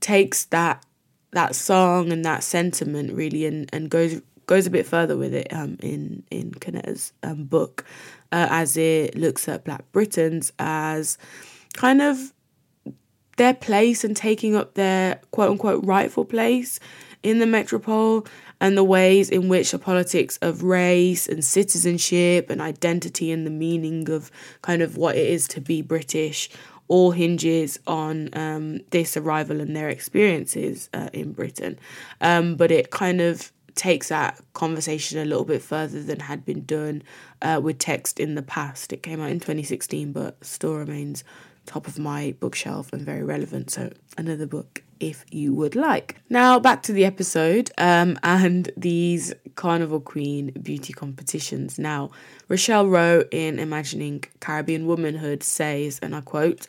takes 0.00 0.44
that 0.46 0.84
that 1.32 1.54
song 1.54 2.10
and 2.10 2.24
that 2.24 2.42
sentiment 2.42 3.12
really 3.12 3.44
and, 3.44 3.68
and 3.72 3.90
goes 3.90 4.20
goes 4.46 4.66
a 4.66 4.70
bit 4.70 4.86
further 4.86 5.16
with 5.16 5.34
it 5.34 5.52
um, 5.52 5.76
in 5.80 6.22
in 6.30 6.50
Kennetta's 6.52 7.12
um, 7.22 7.44
book 7.44 7.84
uh, 8.32 8.46
as 8.50 8.76
it 8.76 9.16
looks 9.16 9.48
at 9.48 9.64
Black 9.64 9.90
Britons 9.92 10.52
as 10.58 11.18
kind 11.74 12.00
of 12.00 12.32
their 13.38 13.54
place 13.54 14.04
and 14.04 14.16
taking 14.16 14.54
up 14.54 14.74
their 14.74 15.20
quote 15.30 15.50
unquote 15.50 15.84
rightful 15.84 16.24
place 16.24 16.78
in 17.22 17.38
the 17.38 17.46
metropole 17.46 18.26
and 18.60 18.76
the 18.76 18.84
ways 18.84 19.30
in 19.30 19.48
which 19.48 19.70
the 19.70 19.78
politics 19.78 20.38
of 20.42 20.62
race 20.62 21.28
and 21.28 21.44
citizenship 21.44 22.50
and 22.50 22.60
identity 22.60 23.30
and 23.32 23.46
the 23.46 23.50
meaning 23.50 24.08
of 24.10 24.30
kind 24.62 24.82
of 24.82 24.96
what 24.96 25.16
it 25.16 25.26
is 25.26 25.48
to 25.48 25.60
be 25.60 25.82
British 25.82 26.50
all 26.88 27.10
hinges 27.10 27.78
on 27.86 28.30
um, 28.32 28.80
this 28.90 29.16
arrival 29.16 29.60
and 29.60 29.76
their 29.76 29.90
experiences 29.90 30.88
uh, 30.94 31.10
in 31.12 31.32
Britain. 31.32 31.78
Um, 32.20 32.56
but 32.56 32.70
it 32.70 32.90
kind 32.90 33.20
of 33.20 33.52
takes 33.74 34.08
that 34.08 34.40
conversation 34.54 35.18
a 35.18 35.24
little 35.24 35.44
bit 35.44 35.62
further 35.62 36.02
than 36.02 36.18
had 36.20 36.44
been 36.44 36.64
done 36.64 37.02
uh, 37.42 37.60
with 37.62 37.78
text 37.78 38.18
in 38.18 38.34
the 38.34 38.42
past. 38.42 38.92
It 38.92 39.02
came 39.02 39.20
out 39.20 39.30
in 39.30 39.38
2016, 39.38 40.12
but 40.12 40.44
still 40.44 40.74
remains 40.74 41.22
top 41.68 41.86
of 41.86 41.98
my 41.98 42.34
bookshelf 42.40 42.92
and 42.92 43.02
very 43.02 43.22
relevant. 43.22 43.70
So, 43.70 43.92
another 44.16 44.46
book 44.46 44.82
if 45.00 45.24
you 45.30 45.54
would 45.54 45.76
like. 45.76 46.16
Now, 46.28 46.58
back 46.58 46.82
to 46.84 46.92
the 46.92 47.04
episode 47.04 47.70
um, 47.78 48.18
and 48.22 48.70
these 48.76 49.32
Carnival 49.54 50.00
Queen 50.00 50.50
beauty 50.62 50.92
competitions. 50.92 51.78
Now, 51.78 52.10
Rochelle 52.48 52.86
Rowe 52.86 53.24
in 53.30 53.58
Imagining 53.58 54.24
Caribbean 54.40 54.86
Womanhood 54.86 55.42
says, 55.42 55.98
and 56.02 56.16
I 56.16 56.20
quote, 56.20 56.66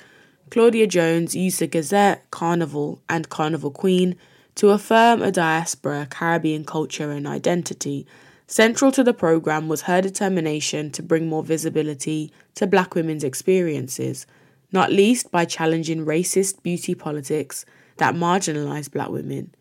Claudia 0.51 0.87
Jones 0.87 1.35
used 1.35 1.59
the 1.59 1.67
Gazette, 1.67 2.29
Carnival, 2.31 3.01
and 3.07 3.29
Carnival 3.29 3.71
Queen 3.71 4.15
to 4.55 4.69
affirm 4.69 5.21
a 5.21 5.31
diaspora, 5.31 6.07
Caribbean 6.09 6.65
culture, 6.65 7.11
and 7.11 7.27
identity. 7.27 8.05
Central 8.47 8.91
to 8.91 9.03
the 9.03 9.13
program 9.13 9.67
was 9.67 9.83
her 9.83 10.01
determination 10.01 10.89
to 10.91 11.03
bring 11.03 11.27
more 11.27 11.43
visibility 11.43 12.33
to 12.55 12.65
black 12.65 12.95
women's 12.95 13.23
experiences, 13.23 14.25
not 14.71 14.91
least 14.91 15.31
by 15.31 15.45
challenging 15.45 16.05
racist 16.05 16.61
beauty 16.63 16.95
politics 16.95 17.65
that 17.97 18.15
marginalised 18.15 18.91
black 18.91 19.09
women. 19.09 19.53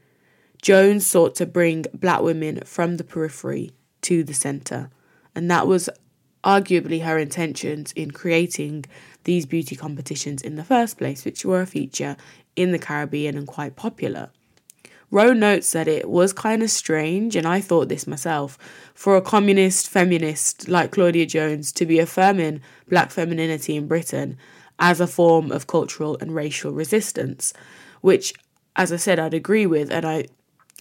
Jones 0.63 1.07
sought 1.07 1.35
to 1.37 1.47
bring 1.47 1.85
black 1.95 2.21
women 2.21 2.61
from 2.65 2.97
the 2.97 3.05
periphery 3.05 3.73
to 4.03 4.25
the 4.25 4.35
centre, 4.35 4.91
and 5.35 5.51
that 5.51 5.67
was 5.67 5.89
arguably 6.45 7.03
her 7.03 7.19
intentions 7.19 7.93
in 7.93 8.11
creating 8.11 8.85
these 9.25 9.47
beauty 9.47 9.77
competitions 9.77 10.43
in 10.43 10.57
the 10.57 10.65
first 10.65 10.99
place, 10.99 11.25
which 11.25 11.45
were 11.45 11.61
a 11.61 11.67
feature 11.67 12.17
in 12.57 12.73
the 12.73 12.79
Caribbean 12.79 13.37
and 13.37 13.47
quite 13.47 13.77
popular. 13.77 14.31
Rowe 15.11 15.33
notes 15.33 15.73
that 15.73 15.89
it 15.89 16.09
was 16.09 16.33
kind 16.33 16.63
of 16.63 16.71
strange, 16.71 17.35
and 17.35 17.47
I 17.47 17.61
thought 17.61 17.89
this 17.89 18.07
myself, 18.07 18.59
for 18.95 19.17
a 19.17 19.23
communist 19.23 19.89
feminist 19.89 20.69
like 20.69 20.93
Claudia 20.93 21.25
Jones 21.25 21.73
to 21.73 21.87
be 21.87 21.99
affirming 21.99 22.61
black 22.89 23.11
femininity 23.11 23.75
in 23.75 23.89
Britain 23.89 24.37
as 24.79 25.01
a 25.01 25.07
form 25.07 25.51
of 25.51 25.67
cultural 25.67 26.17
and 26.21 26.35
racial 26.35 26.73
resistance, 26.73 27.53
which, 28.01 28.33
as 28.77 28.93
I 28.93 28.97
said, 28.97 29.19
I'd 29.19 29.35
agree 29.35 29.67
with, 29.67 29.91
and 29.91 30.05
I 30.05 30.27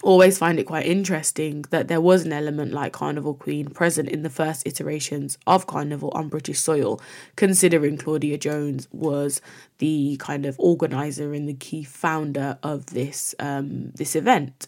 always 0.03 0.37
find 0.37 0.59
it 0.59 0.65
quite 0.65 0.85
interesting 0.85 1.63
that 1.71 1.87
there 1.87 2.01
was 2.01 2.23
an 2.23 2.31
element 2.31 2.71
like 2.71 2.93
Carnival 2.93 3.33
Queen 3.33 3.67
present 3.69 4.07
in 4.09 4.21
the 4.21 4.29
first 4.29 4.67
iterations 4.67 5.37
of 5.47 5.65
Carnival 5.65 6.11
on 6.13 6.29
British 6.29 6.59
soil, 6.59 7.01
considering 7.35 7.97
Claudia 7.97 8.37
Jones 8.37 8.87
was 8.91 9.41
the 9.79 10.17
kind 10.19 10.45
of 10.45 10.55
organizer 10.59 11.33
and 11.33 11.49
the 11.49 11.53
key 11.55 11.83
founder 11.83 12.59
of 12.61 12.87
this 12.87 13.33
um, 13.39 13.91
this 13.95 14.15
event. 14.15 14.67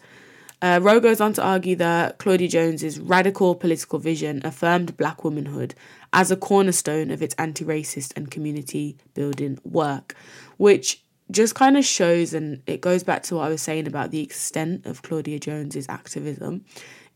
Uh, 0.62 0.80
Rowe 0.82 1.00
goes 1.00 1.22
on 1.22 1.32
to 1.34 1.44
argue 1.44 1.76
that 1.78 2.18
Claudia 2.18 2.50
Jones's 2.50 3.00
radical 3.00 3.56
political 3.56 3.98
vision 3.98 4.42
affirmed 4.44 4.98
black 4.98 5.24
womanhood 5.24 5.74
as 6.14 6.32
a 6.32 6.36
cornerstone 6.38 7.12
of 7.12 7.22
its 7.22 7.36
anti-racist 7.38 8.14
and 8.16 8.32
community 8.32 8.98
building 9.14 9.60
work, 9.64 10.16
which 10.58 11.04
just 11.32 11.56
kind 11.56 11.78
of 11.78 11.86
shows, 11.86 12.34
and 12.34 12.62
it 12.66 12.82
goes 12.82 13.04
back 13.04 13.24
to 13.24 13.36
what 13.36 13.46
I 13.46 13.50
was 13.50 13.62
saying 13.62 13.88
about 13.88 14.12
the 14.12 14.22
extent 14.22 14.86
of 14.86 15.04
Claudia 15.04 15.40
Jones's 15.40 15.88
activism 15.88 16.66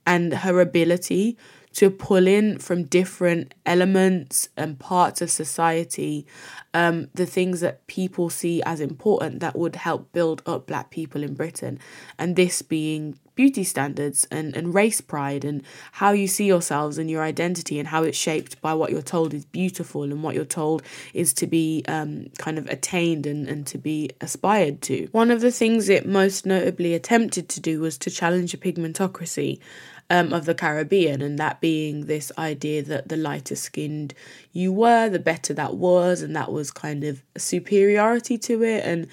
and 0.05 0.33
her 0.33 0.59
ability 0.61 1.37
to 1.73 1.89
pull 1.89 2.27
in 2.27 2.59
from 2.59 2.83
different 2.83 3.53
elements 3.65 4.49
and 4.55 4.79
parts 4.79 5.21
of 5.21 5.31
society 5.31 6.25
um, 6.73 7.07
the 7.13 7.25
things 7.25 7.59
that 7.59 7.85
people 7.87 8.29
see 8.29 8.61
as 8.63 8.79
important 8.79 9.39
that 9.39 9.55
would 9.55 9.75
help 9.75 10.11
build 10.11 10.41
up 10.45 10.65
black 10.65 10.89
people 10.89 11.23
in 11.23 11.35
Britain. 11.35 11.79
And 12.17 12.35
this 12.35 12.61
being 12.61 13.19
beauty 13.35 13.63
standards 13.63 14.27
and, 14.31 14.55
and 14.55 14.73
race 14.73 15.01
pride 15.01 15.43
and 15.43 15.63
how 15.93 16.11
you 16.11 16.27
see 16.27 16.45
yourselves 16.45 16.97
and 16.97 17.09
your 17.09 17.23
identity 17.23 17.79
and 17.79 17.87
how 17.87 18.03
it's 18.03 18.17
shaped 18.17 18.61
by 18.61 18.73
what 18.73 18.91
you're 18.91 19.01
told 19.01 19.33
is 19.33 19.45
beautiful 19.45 20.03
and 20.03 20.23
what 20.23 20.35
you're 20.35 20.45
told 20.45 20.83
is 21.13 21.33
to 21.33 21.47
be 21.47 21.83
um, 21.87 22.27
kind 22.37 22.57
of 22.57 22.67
attained 22.67 23.25
and, 23.25 23.47
and 23.47 23.65
to 23.67 23.77
be 23.77 24.09
aspired 24.21 24.81
to. 24.81 25.07
One 25.11 25.31
of 25.31 25.41
the 25.41 25.51
things 25.51 25.89
it 25.89 26.07
most 26.07 26.45
notably 26.45 26.93
attempted 26.93 27.49
to 27.49 27.59
do 27.59 27.79
was 27.79 27.97
to 27.99 28.11
challenge 28.11 28.53
a 28.53 28.57
pigmentocracy 28.57 29.59
um, 30.13 30.31
of 30.31 30.45
the 30.45 30.53
Caribbean, 30.53 31.23
and 31.23 31.39
that 31.39 31.59
being 31.59 32.05
this 32.05 32.31
idea 32.37 32.83
that 32.83 33.09
the 33.09 33.17
lighter 33.17 33.55
skinned 33.55 34.13
you 34.51 34.71
were, 34.71 35.09
the 35.09 35.17
better 35.17 35.55
that 35.55 35.73
was, 35.73 36.21
and 36.21 36.35
that 36.35 36.51
was 36.51 36.69
kind 36.69 37.03
of 37.03 37.23
a 37.35 37.39
superiority 37.39 38.37
to 38.37 38.61
it. 38.61 38.85
And 38.85 39.07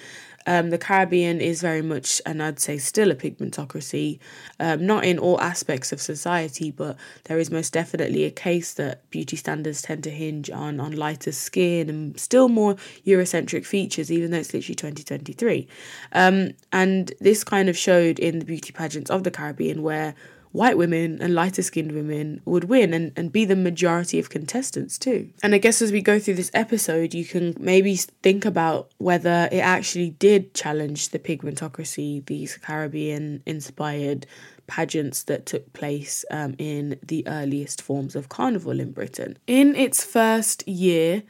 um, 0.45 0.69
the 0.69 0.77
Caribbean 0.77 1.41
is 1.41 1.59
very 1.59 1.81
much, 1.81 2.21
and 2.23 2.43
I'd 2.43 2.59
say 2.59 2.77
still 2.77 3.09
a 3.09 3.15
pigmentocracy, 3.15 4.19
um, 4.59 4.85
not 4.85 5.03
in 5.03 5.17
all 5.17 5.41
aspects 5.41 5.91
of 5.91 5.99
society, 5.99 6.69
but 6.69 6.97
there 7.23 7.39
is 7.39 7.49
most 7.49 7.73
definitely 7.73 8.25
a 8.25 8.31
case 8.31 8.75
that 8.75 9.09
beauty 9.09 9.37
standards 9.37 9.81
tend 9.81 10.03
to 10.03 10.11
hinge 10.11 10.51
on, 10.51 10.79
on 10.79 10.91
lighter 10.91 11.31
skin 11.31 11.89
and 11.89 12.19
still 12.19 12.47
more 12.47 12.75
Eurocentric 13.07 13.65
features, 13.65 14.11
even 14.11 14.29
though 14.29 14.37
it's 14.37 14.53
literally 14.53 14.75
2023. 14.75 15.67
Um, 16.13 16.51
and 16.71 17.11
this 17.19 17.43
kind 17.43 17.69
of 17.69 17.77
showed 17.77 18.19
in 18.19 18.37
the 18.37 18.45
beauty 18.45 18.71
pageants 18.71 19.09
of 19.09 19.23
the 19.23 19.31
Caribbean 19.31 19.81
where 19.81 20.13
white 20.51 20.77
women 20.77 21.21
and 21.21 21.33
lighter 21.33 21.61
skinned 21.61 21.91
women 21.91 22.41
would 22.45 22.65
win 22.65 22.93
and, 22.93 23.11
and 23.15 23.31
be 23.31 23.45
the 23.45 23.55
majority 23.55 24.19
of 24.19 24.29
contestants 24.29 24.97
too. 24.97 25.29
And 25.43 25.55
I 25.55 25.57
guess 25.57 25.81
as 25.81 25.91
we 25.91 26.01
go 26.01 26.19
through 26.19 26.35
this 26.35 26.51
episode, 26.53 27.13
you 27.13 27.25
can 27.25 27.55
maybe 27.59 27.95
think 27.95 28.45
about 28.45 28.91
whether 28.97 29.47
it 29.51 29.59
actually 29.59 30.11
did 30.11 30.53
challenge 30.53 31.09
the 31.09 31.19
pigmentocracy, 31.19 32.25
these 32.25 32.57
Caribbean 32.57 33.43
inspired 33.45 34.25
pageants 34.67 35.23
that 35.23 35.45
took 35.45 35.73
place 35.73 36.23
um, 36.31 36.55
in 36.57 36.97
the 37.03 37.27
earliest 37.27 37.81
forms 37.81 38.15
of 38.15 38.29
carnival 38.29 38.79
in 38.79 38.91
Britain. 38.91 39.37
In 39.47 39.75
its 39.75 40.03
first 40.03 40.65
year, 40.67 41.23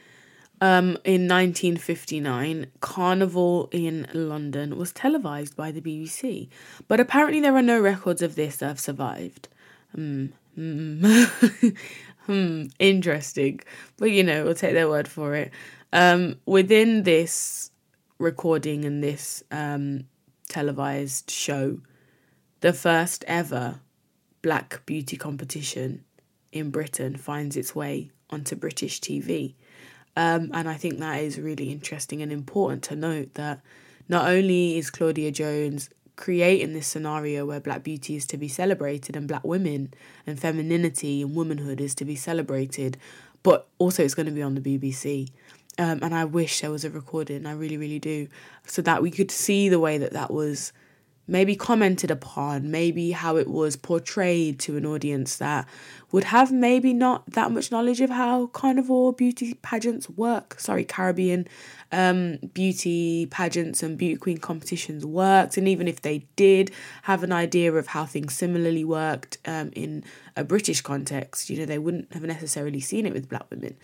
um, 0.62 0.90
in 1.04 1.28
1959, 1.28 2.68
Carnival 2.82 3.68
in 3.72 4.08
London 4.14 4.78
was 4.78 4.92
televised 4.92 5.58
by 5.58 5.72
the 5.72 5.82
BBC, 5.82 6.50
but 6.88 7.00
apparently 7.00 7.40
there 7.40 7.56
are 7.56 7.64
no 7.64 7.82
records 7.82 8.22
of 8.22 8.36
this 8.36 8.58
that 8.58 8.68
have 8.68 8.80
survived. 8.80 9.48
Hmm. 9.96 10.28
Hmm. 10.54 11.04
hmm. 12.28 12.66
Interesting. 12.78 13.62
But 13.98 14.12
you 14.12 14.24
know, 14.24 14.44
we'll 14.44 14.54
take 14.54 14.74
their 14.74 14.88
word 14.88 15.08
for 15.08 15.34
it. 15.34 15.52
Um, 15.92 16.38
within 16.46 17.04
this 17.04 17.72
recording 18.20 18.86
and 18.86 19.04
this 19.04 19.44
um, 19.50 20.06
televised 20.48 21.32
show, 21.32 21.80
the 22.60 22.72
first 22.72 23.26
ever 23.28 23.80
black 24.44 24.86
beauty 24.86 25.18
competition 25.18 26.04
in 26.52 26.70
Britain 26.70 27.16
finds 27.16 27.58
its 27.58 27.74
way 27.74 28.12
onto 28.30 28.56
British 28.56 29.02
TV. 29.02 29.56
Um, 30.16 30.52
and 30.54 30.68
I 30.68 30.76
think 30.76 31.00
that 31.00 31.22
is 31.22 31.40
really 31.40 31.72
interesting 31.72 32.22
and 32.22 32.32
important 32.32 32.84
to 32.84 32.96
note 32.96 33.34
that 33.36 33.62
not 34.10 34.28
only 34.28 34.78
is 34.78 34.90
Claudia 34.90 35.32
Jones 35.32 35.90
creating 36.18 36.74
this 36.74 36.88
scenario 36.88 37.46
where 37.46 37.60
black 37.60 37.84
beauty 37.84 38.16
is 38.16 38.26
to 38.28 38.38
be 38.38 38.48
celebrated 38.48 39.16
and 39.16 39.28
black 39.28 39.44
women 39.44 39.94
and 40.28 40.40
femininity 40.40 41.22
and 41.22 41.36
womanhood 41.36 41.82
is 41.82 41.96
to 41.96 42.06
be 42.06 42.16
celebrated, 42.16 42.98
but 43.42 43.68
also 43.80 44.04
it's 44.04 44.14
going 44.14 44.26
to 44.26 44.32
be 44.32 44.42
on 44.42 44.56
the 44.56 44.62
BBC. 44.62 45.30
Um, 45.80 46.00
and 46.04 46.14
I 46.14 46.26
wish 46.26 46.62
there 46.62 46.70
was 46.70 46.84
a 46.84 46.90
recording, 46.90 47.46
I 47.46 47.54
really, 47.54 47.78
really 47.78 48.00
do, 48.00 48.28
so 48.68 48.82
that 48.82 49.02
we 49.02 49.10
could 49.10 49.32
see 49.32 49.70
the 49.70 49.80
way 49.80 49.98
that 49.98 50.14
that 50.14 50.32
was 50.32 50.74
maybe 51.32 51.56
commented 51.56 52.12
upon, 52.12 52.70
maybe 52.70 53.12
how 53.12 53.38
it 53.38 53.48
was 53.48 53.78
portrayed 53.78 54.60
to 54.60 54.76
an 54.76 54.86
audience 54.86 55.38
that 55.38 55.66
would 56.12 56.26
have 56.26 56.52
maybe 56.52 56.94
not 56.94 57.26
that 57.32 57.50
much 57.52 57.72
knowledge 57.72 58.02
of 58.02 58.10
how 58.10 58.48
carnival 58.48 59.14
beauty 59.14 59.54
pageants 59.62 60.10
work. 60.10 60.60
Sorry, 60.60 60.84
Caribbean 60.84 61.48
um, 61.94 62.36
beauty 62.54 63.28
pageants 63.28 63.82
and 63.82 63.98
beauty 63.98 64.18
queen 64.18 64.40
competitions 64.40 65.06
worked. 65.06 65.56
And 65.56 65.70
even 65.70 65.88
if 65.88 66.02
they 66.02 66.28
did 66.36 66.70
have 67.04 67.24
an 67.24 67.32
idea 67.32 67.74
of 67.74 67.88
how 67.88 68.06
things 68.06 68.34
similarly 68.34 68.84
worked 68.84 69.38
um, 69.46 69.72
in 69.74 70.04
a 70.36 70.44
British 70.44 70.82
context, 70.82 71.50
you 71.50 71.58
know, 71.58 71.66
they 71.66 71.80
wouldn't 71.80 72.12
have 72.12 72.24
necessarily 72.24 72.82
seen 72.82 73.06
it 73.06 73.14
with 73.14 73.30
black 73.30 73.50
women. 73.50 73.78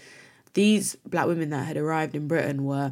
These 0.53 0.97
black 1.05 1.27
women 1.27 1.51
that 1.51 1.65
had 1.65 1.77
arrived 1.77 2.13
in 2.13 2.27
Britain 2.27 2.65
were 2.65 2.91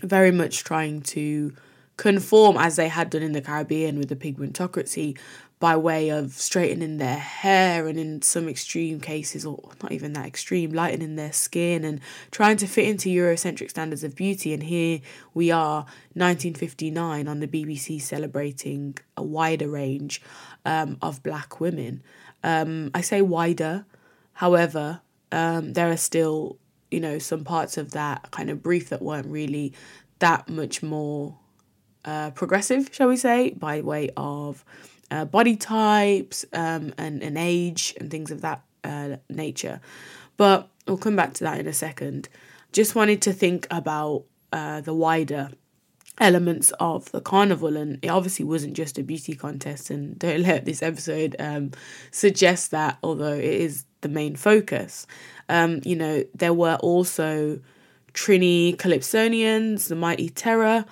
very 0.00 0.30
much 0.30 0.62
trying 0.62 1.00
to 1.02 1.52
conform 1.96 2.56
as 2.56 2.76
they 2.76 2.88
had 2.88 3.10
done 3.10 3.22
in 3.22 3.32
the 3.32 3.40
Caribbean 3.40 3.98
with 3.98 4.08
the 4.08 4.16
pigmentocracy 4.16 5.16
by 5.60 5.76
way 5.76 6.10
of 6.10 6.32
straightening 6.32 6.98
their 6.98 7.16
hair 7.16 7.86
and 7.86 7.98
in 7.98 8.20
some 8.20 8.48
extreme 8.48 9.00
cases 9.00 9.46
or 9.46 9.70
not 9.82 9.92
even 9.92 10.12
that 10.12 10.26
extreme 10.26 10.72
lightening 10.72 11.16
their 11.16 11.32
skin 11.32 11.84
and 11.84 12.00
trying 12.30 12.56
to 12.56 12.66
fit 12.66 12.86
into 12.86 13.08
eurocentric 13.08 13.70
standards 13.70 14.04
of 14.04 14.14
beauty. 14.14 14.52
And 14.52 14.64
here 14.64 15.00
we 15.32 15.50
are 15.50 15.86
1959 16.14 17.28
on 17.28 17.40
the 17.40 17.48
bbc 17.48 18.02
celebrating 18.02 18.98
a 19.16 19.22
wider 19.22 19.68
range 19.68 20.20
um, 20.66 20.98
of 21.00 21.22
black 21.22 21.60
women. 21.60 22.02
Um, 22.42 22.90
i 22.92 23.00
say 23.00 23.22
wider 23.22 23.86
however 24.34 25.00
um, 25.32 25.72
there 25.72 25.88
are 25.88 25.96
still 25.96 26.58
you 26.90 27.00
know 27.00 27.18
some 27.18 27.42
parts 27.42 27.78
of 27.78 27.92
that 27.92 28.30
kind 28.32 28.50
of 28.50 28.62
brief 28.62 28.90
that 28.90 29.00
weren't 29.00 29.28
really 29.28 29.72
that 30.18 30.48
much 30.48 30.82
more 30.82 31.38
uh, 32.04 32.30
progressive 32.30 32.90
shall 32.92 33.08
we 33.08 33.16
say 33.16 33.50
by 33.50 33.80
way 33.80 34.10
of 34.16 34.64
uh, 35.10 35.24
body 35.24 35.56
types 35.56 36.44
um, 36.52 36.92
and, 36.98 37.22
and 37.22 37.38
age 37.38 37.94
and 37.98 38.10
things 38.10 38.30
of 38.30 38.40
that 38.40 38.62
uh, 38.82 39.16
nature. 39.28 39.80
But 40.36 40.68
we'll 40.86 40.98
come 40.98 41.16
back 41.16 41.34
to 41.34 41.44
that 41.44 41.60
in 41.60 41.66
a 41.66 41.72
second. 41.72 42.28
Just 42.72 42.94
wanted 42.94 43.22
to 43.22 43.32
think 43.32 43.66
about 43.70 44.24
uh, 44.52 44.80
the 44.80 44.94
wider 44.94 45.50
elements 46.18 46.72
of 46.78 47.10
the 47.10 47.20
carnival 47.20 47.76
and 47.76 47.98
it 48.02 48.08
obviously 48.08 48.44
wasn't 48.44 48.72
just 48.72 48.98
a 48.98 49.02
beauty 49.02 49.34
contest 49.34 49.90
and 49.90 50.16
don't 50.18 50.42
let 50.42 50.64
this 50.64 50.82
episode 50.82 51.34
um, 51.40 51.72
suggest 52.12 52.70
that 52.70 52.98
although 53.02 53.34
it 53.34 53.44
is 53.44 53.84
the 54.00 54.08
main 54.08 54.36
focus 54.36 55.08
um, 55.48 55.80
you 55.84 55.96
know 55.96 56.22
there 56.32 56.52
were 56.52 56.76
also 56.76 57.58
trini 58.12 58.76
calypsonians 58.76 59.88
the 59.88 59.96
mighty 59.96 60.28
terror 60.28 60.84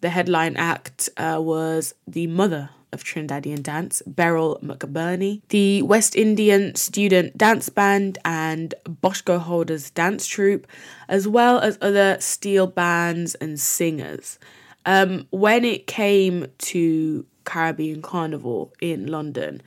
the 0.00 0.10
headline 0.10 0.56
act 0.56 1.08
uh, 1.16 1.38
was 1.40 1.94
the 2.06 2.26
mother 2.26 2.70
of 2.92 3.04
Trinidadian 3.04 3.62
dance, 3.62 4.02
Beryl 4.06 4.58
McBurnie, 4.62 5.42
the 5.48 5.82
West 5.82 6.16
Indian 6.16 6.74
Student 6.74 7.38
Dance 7.38 7.68
Band, 7.68 8.18
and 8.24 8.74
Bosco 8.84 9.38
Holders 9.38 9.90
Dance 9.90 10.26
Troupe, 10.26 10.66
as 11.08 11.28
well 11.28 11.60
as 11.60 11.78
other 11.80 12.16
steel 12.20 12.66
bands 12.66 13.34
and 13.36 13.60
singers. 13.60 14.38
Um, 14.86 15.26
when 15.30 15.64
it 15.64 15.86
came 15.86 16.46
to 16.58 17.26
Caribbean 17.44 18.02
Carnival 18.02 18.72
in 18.80 19.06
London, 19.06 19.62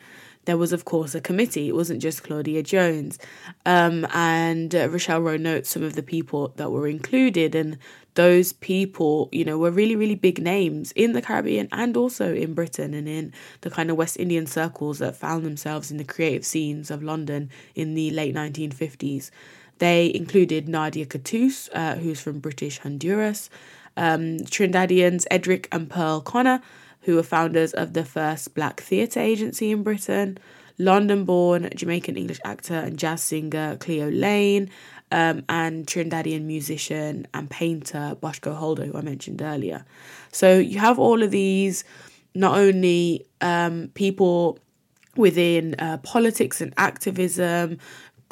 there 0.46 0.58
was, 0.58 0.74
of 0.74 0.84
course, 0.84 1.16
a 1.16 1.22
committee. 1.22 1.70
It 1.70 1.76
wasn't 1.76 2.02
just 2.02 2.24
Claudia 2.24 2.64
Jones. 2.64 3.18
Um, 3.66 4.06
and 4.14 4.76
uh, 4.76 4.90
Rochelle 4.90 5.22
Rowe 5.22 5.38
notes 5.38 5.70
some 5.70 5.84
of 5.84 5.96
the 5.96 6.04
people 6.04 6.54
that 6.58 6.72
were 6.72 6.88
included. 6.88 7.56
And 7.56 7.78
those 8.16 8.54
people, 8.54 9.30
you 9.32 9.44
know, 9.44 9.58
were 9.58 9.72
really, 9.72 9.96
really 9.96 10.16
big 10.16 10.42
names 10.42 10.92
in 10.94 11.14
the 11.14 11.22
Caribbean 11.22 11.68
and 11.72 11.98
also 11.98 12.34
in 12.34 12.54
Britain 12.54 12.94
and 12.94 13.08
in 13.08 13.34
the 13.62 13.70
kind 13.70 13.90
of 13.90 13.98
West 13.98 14.18
Indian 14.18 14.46
circles 14.46 15.00
that 15.00 15.16
found 15.16 15.46
themselves 15.46 15.92
in 15.92 15.98
the 15.98 16.04
creative 16.04 16.46
scenes 16.46 16.92
of 16.92 17.02
London 17.04 17.50
in 17.76 17.96
the 17.96 18.12
late 18.12 18.36
1950s. 18.36 19.32
They 19.80 20.14
included 20.14 20.70
Nadia 20.70 21.06
Cattouse, 21.06 21.70
uh, 21.74 21.96
who's 21.96 22.22
from 22.22 22.40
British 22.40 22.80
Honduras, 22.80 23.50
um, 23.98 24.38
Trinidadians 24.40 25.26
Edric 25.32 25.68
and 25.72 25.90
Pearl 25.90 26.22
Connor, 26.22 26.62
who 27.02 27.16
were 27.16 27.24
founders 27.24 27.74
of 27.74 27.94
the 27.94 28.06
first 28.06 28.54
black 28.54 28.80
theatre 28.80 29.20
agency 29.20 29.72
in 29.72 29.84
Britain, 29.84 30.38
London 30.78 31.24
born 31.26 31.70
Jamaican 31.76 32.18
English 32.18 32.40
actor 32.44 32.76
and 32.76 32.98
jazz 32.98 33.22
singer 33.22 33.78
Cleo 33.80 34.10
Laine, 34.10 34.70
um, 35.14 35.44
and 35.48 35.86
Trinidadian 35.86 36.42
musician 36.42 37.28
and 37.36 37.48
painter 37.50 38.18
Bosco 38.20 38.54
Holder, 38.54 38.86
who 38.86 38.98
I 38.98 39.02
mentioned 39.02 39.42
earlier. 39.42 39.86
So 40.32 40.58
you 40.58 40.80
have 40.80 40.98
all 40.98 41.22
of 41.22 41.30
these, 41.30 41.84
not 42.34 42.58
only 42.58 43.26
um, 43.40 43.92
people 43.94 44.58
within 45.16 45.76
uh, 45.78 45.98
politics 45.98 46.62
and 46.62 46.74
activism, 46.78 47.78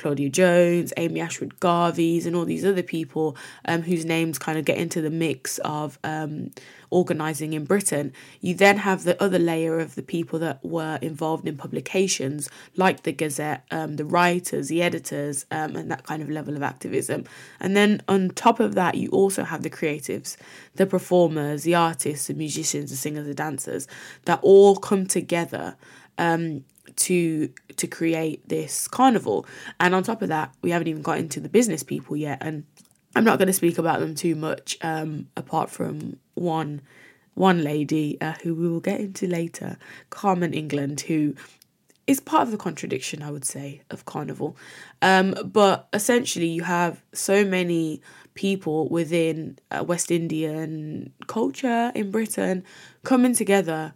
Claudia 0.01 0.29
Jones, 0.29 0.91
Amy 0.97 1.21
Ashwood 1.21 1.59
Garvey's, 1.59 2.25
and 2.25 2.35
all 2.35 2.45
these 2.45 2.65
other 2.65 2.81
people 2.81 3.37
um, 3.65 3.83
whose 3.83 4.03
names 4.03 4.39
kind 4.39 4.57
of 4.57 4.65
get 4.65 4.77
into 4.77 4.99
the 4.99 5.11
mix 5.11 5.59
of 5.59 5.99
um, 6.03 6.49
organising 6.89 7.53
in 7.53 7.65
Britain. 7.65 8.11
You 8.41 8.55
then 8.55 8.77
have 8.77 9.03
the 9.03 9.21
other 9.21 9.37
layer 9.37 9.79
of 9.79 9.93
the 9.93 10.01
people 10.01 10.39
that 10.39 10.65
were 10.65 10.97
involved 11.03 11.47
in 11.47 11.55
publications 11.55 12.49
like 12.75 13.03
the 13.03 13.11
Gazette, 13.11 13.63
um, 13.69 13.97
the 13.97 14.05
writers, 14.05 14.69
the 14.69 14.81
editors, 14.81 15.45
um, 15.51 15.75
and 15.75 15.91
that 15.91 16.03
kind 16.03 16.23
of 16.23 16.29
level 16.29 16.55
of 16.55 16.63
activism. 16.63 17.25
And 17.59 17.77
then 17.77 18.01
on 18.07 18.31
top 18.31 18.59
of 18.59 18.73
that, 18.73 18.95
you 18.95 19.09
also 19.09 19.43
have 19.43 19.61
the 19.61 19.69
creatives, 19.69 20.35
the 20.75 20.87
performers, 20.87 21.61
the 21.61 21.75
artists, 21.75 22.25
the 22.25 22.33
musicians, 22.33 22.89
the 22.89 22.97
singers, 22.97 23.27
the 23.27 23.35
dancers 23.35 23.87
that 24.25 24.39
all 24.41 24.77
come 24.77 25.05
together 25.05 25.75
um, 26.17 26.65
to 26.97 27.49
to 27.77 27.87
create 27.87 28.47
this 28.47 28.87
carnival. 28.87 29.45
And 29.79 29.95
on 29.95 30.03
top 30.03 30.21
of 30.21 30.29
that, 30.29 30.53
we 30.61 30.71
haven't 30.71 30.87
even 30.87 31.01
got 31.01 31.17
into 31.17 31.39
the 31.39 31.49
business 31.49 31.83
people 31.83 32.15
yet. 32.15 32.39
And 32.41 32.65
I'm 33.15 33.23
not 33.23 33.37
going 33.37 33.47
to 33.47 33.53
speak 33.53 33.77
about 33.77 33.99
them 33.99 34.15
too 34.15 34.35
much, 34.35 34.77
um, 34.81 35.27
apart 35.35 35.69
from 35.69 36.17
one 36.33 36.81
one 37.33 37.63
lady 37.63 38.19
uh, 38.19 38.33
who 38.43 38.53
we 38.53 38.67
will 38.67 38.81
get 38.81 38.99
into 38.99 39.25
later, 39.25 39.77
Carmen 40.09 40.53
England, 40.53 41.01
who 41.01 41.33
is 42.07 42.19
part 42.19 42.43
of 42.43 42.51
the 42.51 42.57
contradiction, 42.57 43.21
I 43.21 43.31
would 43.31 43.45
say, 43.45 43.81
of 43.89 44.05
carnival. 44.05 44.57
Um, 45.01 45.35
but 45.45 45.87
essentially, 45.93 46.47
you 46.47 46.63
have 46.63 47.01
so 47.13 47.45
many 47.45 48.01
people 48.33 48.89
within 48.89 49.57
uh, 49.71 49.83
West 49.83 50.11
Indian 50.11 51.13
culture 51.27 51.91
in 51.95 52.11
Britain 52.11 52.63
coming 53.03 53.33
together 53.33 53.93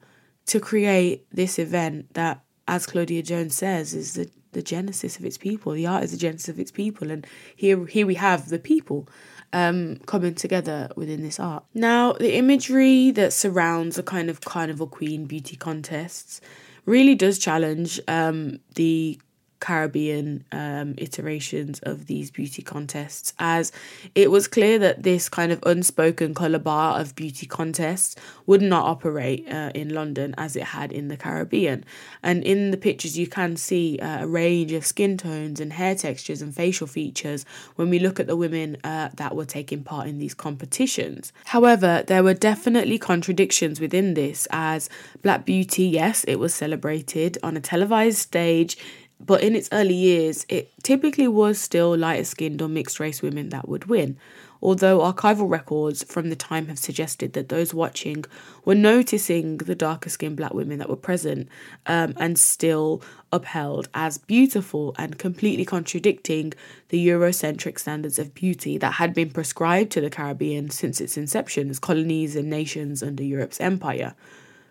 to 0.47 0.60
create 0.60 1.25
this 1.31 1.58
event 1.60 2.13
that 2.13 2.44
as 2.67 2.86
Claudia 2.86 3.23
Jones 3.23 3.56
says, 3.56 3.93
is 3.93 4.13
the, 4.13 4.30
the 4.54 4.62
genesis 4.62 5.17
of 5.17 5.25
its 5.25 5.38
people. 5.38 5.73
The 5.73 5.88
art 5.88 6.04
is 6.04 6.12
the 6.12 6.17
genesis 6.17 6.49
of 6.49 6.60
its 6.60 6.71
people. 6.71 7.12
And 7.12 7.25
here, 7.56 7.86
here 7.86 8.08
we 8.08 8.15
have 8.15 8.49
the 8.49 8.60
people 8.60 9.08
um, 9.54 9.97
coming 10.06 10.36
together 10.36 10.89
within 10.95 11.21
this 11.21 11.39
art. 11.39 11.63
Now, 11.73 12.13
the 12.13 12.36
imagery 12.36 13.12
that 13.12 13.34
surrounds 13.34 13.95
the 13.95 14.04
kind 14.04 14.30
of 14.30 14.41
Carnival 14.41 14.88
Queen 14.88 15.25
beauty 15.25 15.56
contests 15.56 16.41
really 16.86 17.15
does 17.15 17.39
challenge 17.39 17.99
um, 18.08 18.60
the 18.75 19.19
Caribbean 19.60 20.44
um, 20.52 20.96
iterations 20.98 21.80
of 21.84 22.08
these 22.08 22.32
beauty 22.32 22.62
contests, 22.62 23.34
as 23.39 23.72
it 24.13 24.30
was 24.32 24.48
clear 24.48 24.78
that 24.80 25.04
this 25.04 25.30
kind 25.30 25.52
of 25.52 25.60
unspoken 25.65 26.34
colour 26.34 26.60
bar 26.60 27.00
of 27.00 27.15
beauty 27.15 27.46
contests 27.46 28.15
would 28.46 28.62
not 28.62 28.86
operate 28.86 29.48
uh, 29.52 29.72
in 29.74 29.94
London 29.94 30.36
as 30.38 30.56
it 30.56 30.63
had 30.63 30.91
in 30.91 31.08
the 31.08 31.18
Caribbean. 31.18 31.84
And 32.22 32.44
in 32.44 32.72
the 32.72 32.78
pictures, 32.78 33.18
you 33.18 33.28
can 33.28 33.58
see 33.58 33.98
uh, 34.00 34.24
a 34.24 34.28
range 34.28 34.72
of 34.72 34.86
skin 34.86 35.18
tones 35.18 35.60
and 35.60 35.74
hair 35.74 35.96
textures 35.96 36.41
and 36.41 36.54
facial 36.54 36.88
features 36.88 37.46
when 37.76 37.89
we 37.89 38.00
look 38.00 38.20
at 38.20 38.28
the 38.28 38.36
women 38.36 38.78
uh, 38.84 39.10
that 39.15 39.36
were 39.36 39.46
taking 39.46 39.84
part 39.84 40.08
in 40.08 40.20
these 40.20 40.34
competitions. 40.34 41.34
However, 41.46 42.04
there 42.06 42.24
were 42.24 42.34
definitely 42.34 42.98
contradictions 42.98 43.80
within 43.80 44.13
this, 44.13 44.48
as 44.52 44.89
Black 45.22 45.46
Beauty, 45.46 45.86
yes, 45.86 46.24
it 46.26 46.36
was 46.36 46.54
celebrated 46.54 47.38
on 47.41 47.58
a 47.58 47.62
televised 47.62 48.18
stage 48.18 48.78
but 49.19 49.41
in 49.41 49.56
its 49.56 49.69
early 49.71 49.93
years, 49.93 50.45
it 50.49 50.71
typically 50.84 51.28
was 51.28 51.60
still 51.60 51.97
lighter 51.97 52.25
skinned 52.25 52.62
or 52.62 52.67
mixed 52.67 52.99
race 52.99 53.21
women 53.21 53.49
that 53.49 53.67
would 53.67 53.86
win. 53.86 54.17
Although 54.62 54.99
archival 54.99 55.49
records 55.49 56.04
from 56.04 56.30
the 56.30 56.36
time 56.36 56.67
have 56.67 56.80
suggested 56.80 57.34
that 57.34 57.49
those 57.49 57.73
watching 57.73 58.25
were 58.63 58.75
noticing 58.75 59.58
the 59.58 59.75
darker 59.75 60.10
skinned 60.10 60.38
black 60.38 60.54
women 60.54 60.80
that 60.80 60.89
were 60.89 60.95
present 60.95 61.49
um, 61.86 62.15
and 62.17 62.39
still 62.39 63.01
upheld 63.32 63.89
as 63.93 64.17
beautiful 64.17 64.95
and 64.97 65.19
completely 65.19 65.65
contradicting 65.65 66.54
the 66.89 67.08
Eurocentric 67.08 67.78
standards 67.78 68.17
of 68.17 68.34
beauty 68.34 68.78
that 68.78 68.93
had 68.93 69.13
been 69.13 69.30
prescribed 69.30 69.91
to 69.91 70.01
the 70.01 70.10
Caribbean 70.10 70.69
since 70.69 70.99
its 70.99 71.15
inception 71.17 71.69
as 71.69 71.78
colonies 71.78 72.36
and 72.36 72.49
nations 72.49 73.04
under 73.04 73.23
Europe's 73.23 73.62
empire. 73.62 74.15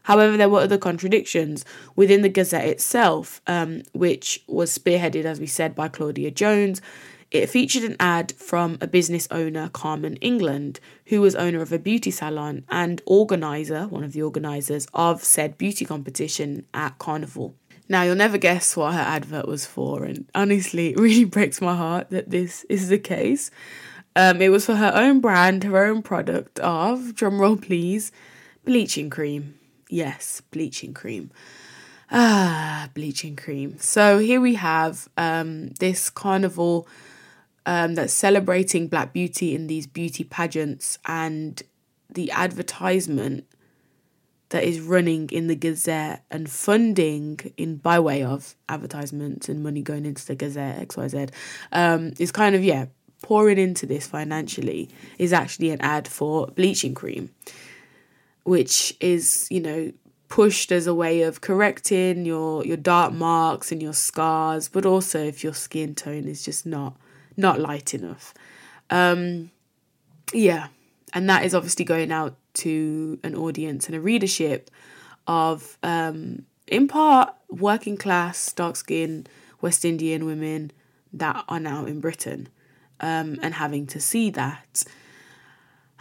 However, 0.04 0.36
there 0.36 0.48
were 0.48 0.60
other 0.60 0.78
contradictions 0.78 1.64
within 1.96 2.22
the 2.22 2.28
Gazette 2.28 2.68
itself, 2.68 3.40
um, 3.46 3.82
which 3.92 4.42
was 4.46 4.76
spearheaded, 4.76 5.24
as 5.24 5.40
we 5.40 5.46
said, 5.46 5.74
by 5.74 5.88
Claudia 5.88 6.30
Jones. 6.30 6.80
It 7.30 7.48
featured 7.48 7.84
an 7.84 7.96
ad 7.98 8.32
from 8.32 8.76
a 8.80 8.86
business 8.86 9.26
owner, 9.30 9.70
Carmen 9.70 10.16
England, 10.16 10.78
who 11.06 11.22
was 11.22 11.34
owner 11.34 11.62
of 11.62 11.72
a 11.72 11.78
beauty 11.78 12.10
salon 12.10 12.64
and 12.70 13.00
organizer, 13.06 13.88
one 13.88 14.04
of 14.04 14.12
the 14.12 14.22
organizers 14.22 14.86
of 14.92 15.24
said 15.24 15.56
beauty 15.56 15.86
competition 15.86 16.66
at 16.74 16.98
Carnival. 16.98 17.54
Now, 17.88 18.02
you'll 18.02 18.14
never 18.14 18.38
guess 18.38 18.76
what 18.76 18.94
her 18.94 19.00
advert 19.00 19.48
was 19.48 19.64
for, 19.64 20.04
and 20.04 20.26
honestly, 20.34 20.90
it 20.90 21.00
really 21.00 21.24
breaks 21.36 21.62
my 21.62 21.74
heart 21.74 22.10
that 22.10 22.28
this 22.28 22.64
is 22.68 22.90
the 22.90 22.98
case. 22.98 23.50
Um, 24.14 24.42
it 24.42 24.50
was 24.50 24.66
for 24.66 24.76
her 24.76 24.92
own 24.94 25.20
brand, 25.20 25.64
her 25.64 25.86
own 25.86 26.02
product 26.02 26.60
of, 26.60 27.14
drumroll 27.14 27.60
please, 27.60 28.12
bleaching 28.64 29.08
cream. 29.08 29.54
Yes, 29.94 30.40
bleaching 30.50 30.92
cream. 30.92 31.30
Ah, 32.10 32.90
bleaching 32.94 33.36
cream. 33.36 33.78
So 33.78 34.18
here 34.18 34.40
we 34.40 34.56
have 34.56 35.08
um, 35.16 35.68
this 35.78 36.10
carnival 36.10 36.88
um, 37.64 37.94
that's 37.94 38.12
celebrating 38.12 38.88
Black 38.88 39.12
beauty 39.12 39.54
in 39.54 39.68
these 39.68 39.86
beauty 39.86 40.24
pageants, 40.24 40.98
and 41.06 41.62
the 42.10 42.28
advertisement 42.32 43.46
that 44.48 44.64
is 44.64 44.80
running 44.80 45.28
in 45.30 45.46
the 45.46 45.54
Gazette 45.54 46.24
and 46.28 46.50
funding 46.50 47.38
in 47.56 47.76
by 47.76 48.00
way 48.00 48.24
of 48.24 48.56
advertisements 48.68 49.48
and 49.48 49.62
money 49.62 49.80
going 49.80 50.06
into 50.06 50.26
the 50.26 50.34
Gazette 50.34 50.88
XYZ 50.88 51.30
um, 51.70 52.14
is 52.18 52.32
kind 52.32 52.56
of 52.56 52.64
yeah 52.64 52.86
pouring 53.22 53.58
into 53.58 53.86
this 53.86 54.08
financially 54.08 54.90
is 55.18 55.32
actually 55.32 55.70
an 55.70 55.80
ad 55.80 56.08
for 56.08 56.48
bleaching 56.48 56.94
cream, 56.94 57.30
which 58.44 58.96
is 59.00 59.48
you 59.50 59.60
know 59.60 59.92
pushed 60.28 60.72
as 60.72 60.86
a 60.86 60.94
way 60.94 61.22
of 61.22 61.40
correcting 61.40 62.24
your 62.24 62.64
your 62.64 62.76
dark 62.76 63.12
marks 63.12 63.70
and 63.70 63.82
your 63.82 63.92
scars, 63.92 64.68
but 64.68 64.86
also 64.86 65.22
if 65.22 65.44
your 65.44 65.54
skin 65.54 65.94
tone 65.94 66.24
is 66.24 66.44
just 66.44 66.64
not 66.64 66.96
not 67.36 67.60
light 67.60 67.94
enough. 67.94 68.34
Um, 68.90 69.50
yeah, 70.32 70.68
and 71.12 71.28
that 71.28 71.44
is 71.44 71.54
obviously 71.54 71.84
going 71.84 72.12
out 72.12 72.36
to 72.54 73.18
an 73.22 73.34
audience 73.34 73.86
and 73.86 73.96
a 73.96 74.00
readership 74.00 74.70
of, 75.26 75.78
um, 75.82 76.44
in 76.66 76.88
part, 76.88 77.34
working 77.48 77.96
class, 77.96 78.52
dark 78.52 78.76
skinned 78.76 79.28
West 79.60 79.84
Indian 79.84 80.24
women 80.24 80.70
that 81.12 81.44
are 81.48 81.60
now 81.60 81.84
in 81.86 82.00
Britain 82.00 82.48
um, 83.00 83.38
and 83.42 83.54
having 83.54 83.86
to 83.88 84.00
see 84.00 84.30
that. 84.30 84.84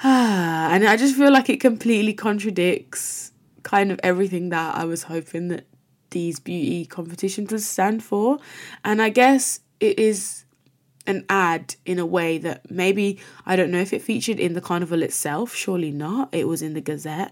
and 0.05 0.85
I 0.85 0.97
just 0.97 1.15
feel 1.15 1.31
like 1.31 1.49
it 1.49 1.61
completely 1.61 2.13
contradicts 2.13 3.31
kind 3.63 3.89
of 3.89 4.01
everything 4.03 4.49
that 4.49 4.75
I 4.75 4.83
was 4.83 5.03
hoping 5.03 5.47
that 5.47 5.65
these 6.09 6.41
beauty 6.41 6.85
competitions 6.85 7.53
would 7.53 7.61
stand 7.61 8.03
for. 8.03 8.37
And 8.83 9.01
I 9.01 9.07
guess 9.07 9.61
it 9.79 9.97
is 9.97 10.43
an 11.07 11.25
ad 11.29 11.75
in 11.85 11.99
a 11.99 12.05
way 12.05 12.37
that 12.37 12.69
maybe 12.69 13.17
I 13.45 13.55
don't 13.55 13.71
know 13.71 13.79
if 13.79 13.93
it 13.93 14.01
featured 14.01 14.41
in 14.41 14.53
the 14.53 14.61
carnival 14.61 15.03
itself. 15.03 15.55
Surely 15.55 15.91
not. 15.91 16.27
It 16.33 16.49
was 16.49 16.61
in 16.61 16.73
the 16.73 16.81
Gazette. 16.81 17.31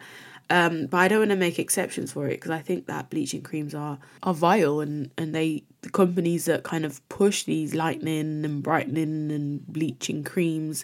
Um, 0.49 0.87
but 0.87 0.97
I 0.97 1.07
don't 1.09 1.19
want 1.19 1.31
to 1.31 1.37
make 1.37 1.59
exceptions 1.59 2.13
for 2.13 2.27
it 2.27 2.35
because 2.35 2.51
I 2.51 2.59
think 2.59 2.85
that 2.87 3.09
bleaching 3.09 3.41
creams 3.41 3.75
are 3.75 3.99
are 4.23 4.33
vile 4.33 4.81
and 4.81 5.09
and 5.17 5.33
they 5.33 5.63
the 5.81 5.89
companies 5.89 6.45
that 6.45 6.63
kind 6.63 6.85
of 6.85 7.07
push 7.07 7.43
these 7.43 7.73
lightening 7.73 8.43
and 8.43 8.61
brightening 8.61 9.31
and 9.31 9.65
bleaching 9.67 10.23
creams 10.25 10.83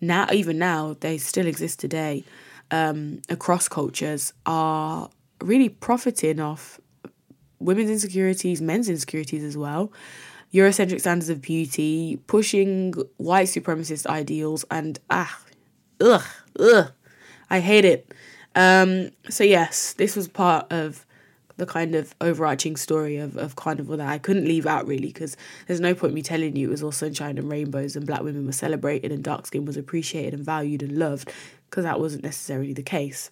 now 0.00 0.26
even 0.32 0.58
now 0.58 0.96
they 1.00 1.18
still 1.18 1.46
exist 1.46 1.80
today 1.80 2.24
um, 2.70 3.20
across 3.28 3.68
cultures 3.68 4.32
are 4.44 5.08
really 5.40 5.68
profiting 5.68 6.40
off 6.40 6.80
women's 7.58 7.90
insecurities, 7.90 8.60
men's 8.60 8.88
insecurities 8.88 9.44
as 9.44 9.56
well. 9.56 9.92
Eurocentric 10.52 11.00
standards 11.00 11.28
of 11.28 11.40
beauty, 11.40 12.18
pushing 12.26 12.92
white 13.16 13.48
supremacist 13.48 14.06
ideals, 14.06 14.64
and 14.70 14.98
ah, 15.10 15.40
ugh, 16.00 16.24
ugh, 16.58 16.92
I 17.50 17.60
hate 17.60 17.84
it. 17.84 18.12
Um, 18.54 19.10
so 19.28 19.44
yes, 19.44 19.92
this 19.94 20.16
was 20.16 20.28
part 20.28 20.66
of 20.72 21.05
the 21.56 21.66
kind 21.66 21.94
of 21.94 22.14
overarching 22.20 22.76
story 22.76 23.16
of, 23.16 23.36
of 23.36 23.56
Carnival 23.56 23.96
that 23.96 24.08
I 24.08 24.18
couldn't 24.18 24.44
leave 24.44 24.66
out 24.66 24.86
really 24.86 25.08
because 25.08 25.36
there's 25.66 25.80
no 25.80 25.94
point 25.94 26.14
me 26.14 26.22
telling 26.22 26.56
you 26.56 26.68
it 26.68 26.70
was 26.70 26.82
all 26.82 26.92
sunshine 26.92 27.38
and 27.38 27.50
rainbows 27.50 27.96
and 27.96 28.06
black 28.06 28.22
women 28.22 28.46
were 28.46 28.52
celebrated 28.52 29.12
and 29.12 29.24
dark 29.24 29.46
skin 29.46 29.64
was 29.64 29.76
appreciated 29.76 30.34
and 30.34 30.44
valued 30.44 30.82
and 30.82 30.98
loved 30.98 31.32
because 31.68 31.84
that 31.84 31.98
wasn't 31.98 32.22
necessarily 32.22 32.72
the 32.72 32.82
case, 32.82 33.30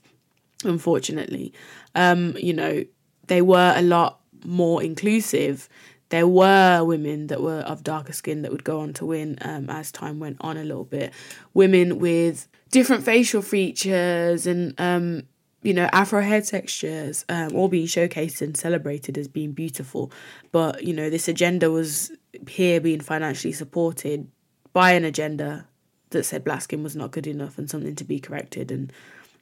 unfortunately. 0.64 1.52
Um, 1.94 2.34
you 2.38 2.54
know, 2.54 2.84
they 3.26 3.42
were 3.42 3.74
a 3.76 3.82
lot 3.82 4.20
more 4.44 4.82
inclusive 4.82 5.68
there 6.10 6.28
were 6.28 6.84
women 6.84 7.26
that 7.28 7.42
were 7.42 7.60
of 7.60 7.82
darker 7.82 8.12
skin 8.12 8.42
that 8.42 8.52
would 8.52 8.62
go 8.62 8.80
on 8.80 8.92
to 8.94 9.06
win 9.06 9.38
um, 9.40 9.68
as 9.68 9.90
time 9.90 10.20
went 10.20 10.36
on 10.40 10.56
a 10.56 10.62
little 10.62 10.84
bit. 10.84 11.12
Women 11.54 11.98
with 11.98 12.46
different 12.70 13.04
facial 13.04 13.42
features 13.42 14.46
and 14.46 14.74
um, 14.78 15.22
you 15.64 15.74
know 15.74 15.88
afro 15.92 16.20
hair 16.20 16.40
textures 16.40 17.24
um, 17.28 17.56
all 17.56 17.68
being 17.68 17.86
showcased 17.86 18.40
and 18.40 18.56
celebrated 18.56 19.18
as 19.18 19.26
being 19.26 19.52
beautiful. 19.52 20.12
But 20.52 20.84
you 20.84 20.92
know 20.92 21.10
this 21.10 21.26
agenda 21.26 21.70
was 21.70 22.12
here 22.46 22.80
being 22.80 23.00
financially 23.00 23.52
supported 23.52 24.30
by 24.72 24.92
an 24.92 25.04
agenda 25.04 25.66
that 26.10 26.24
said 26.24 26.44
black 26.44 26.60
skin 26.60 26.82
was 26.82 26.94
not 26.94 27.10
good 27.10 27.26
enough 27.26 27.58
and 27.58 27.68
something 27.68 27.96
to 27.96 28.04
be 28.04 28.20
corrected 28.20 28.70
and 28.70 28.92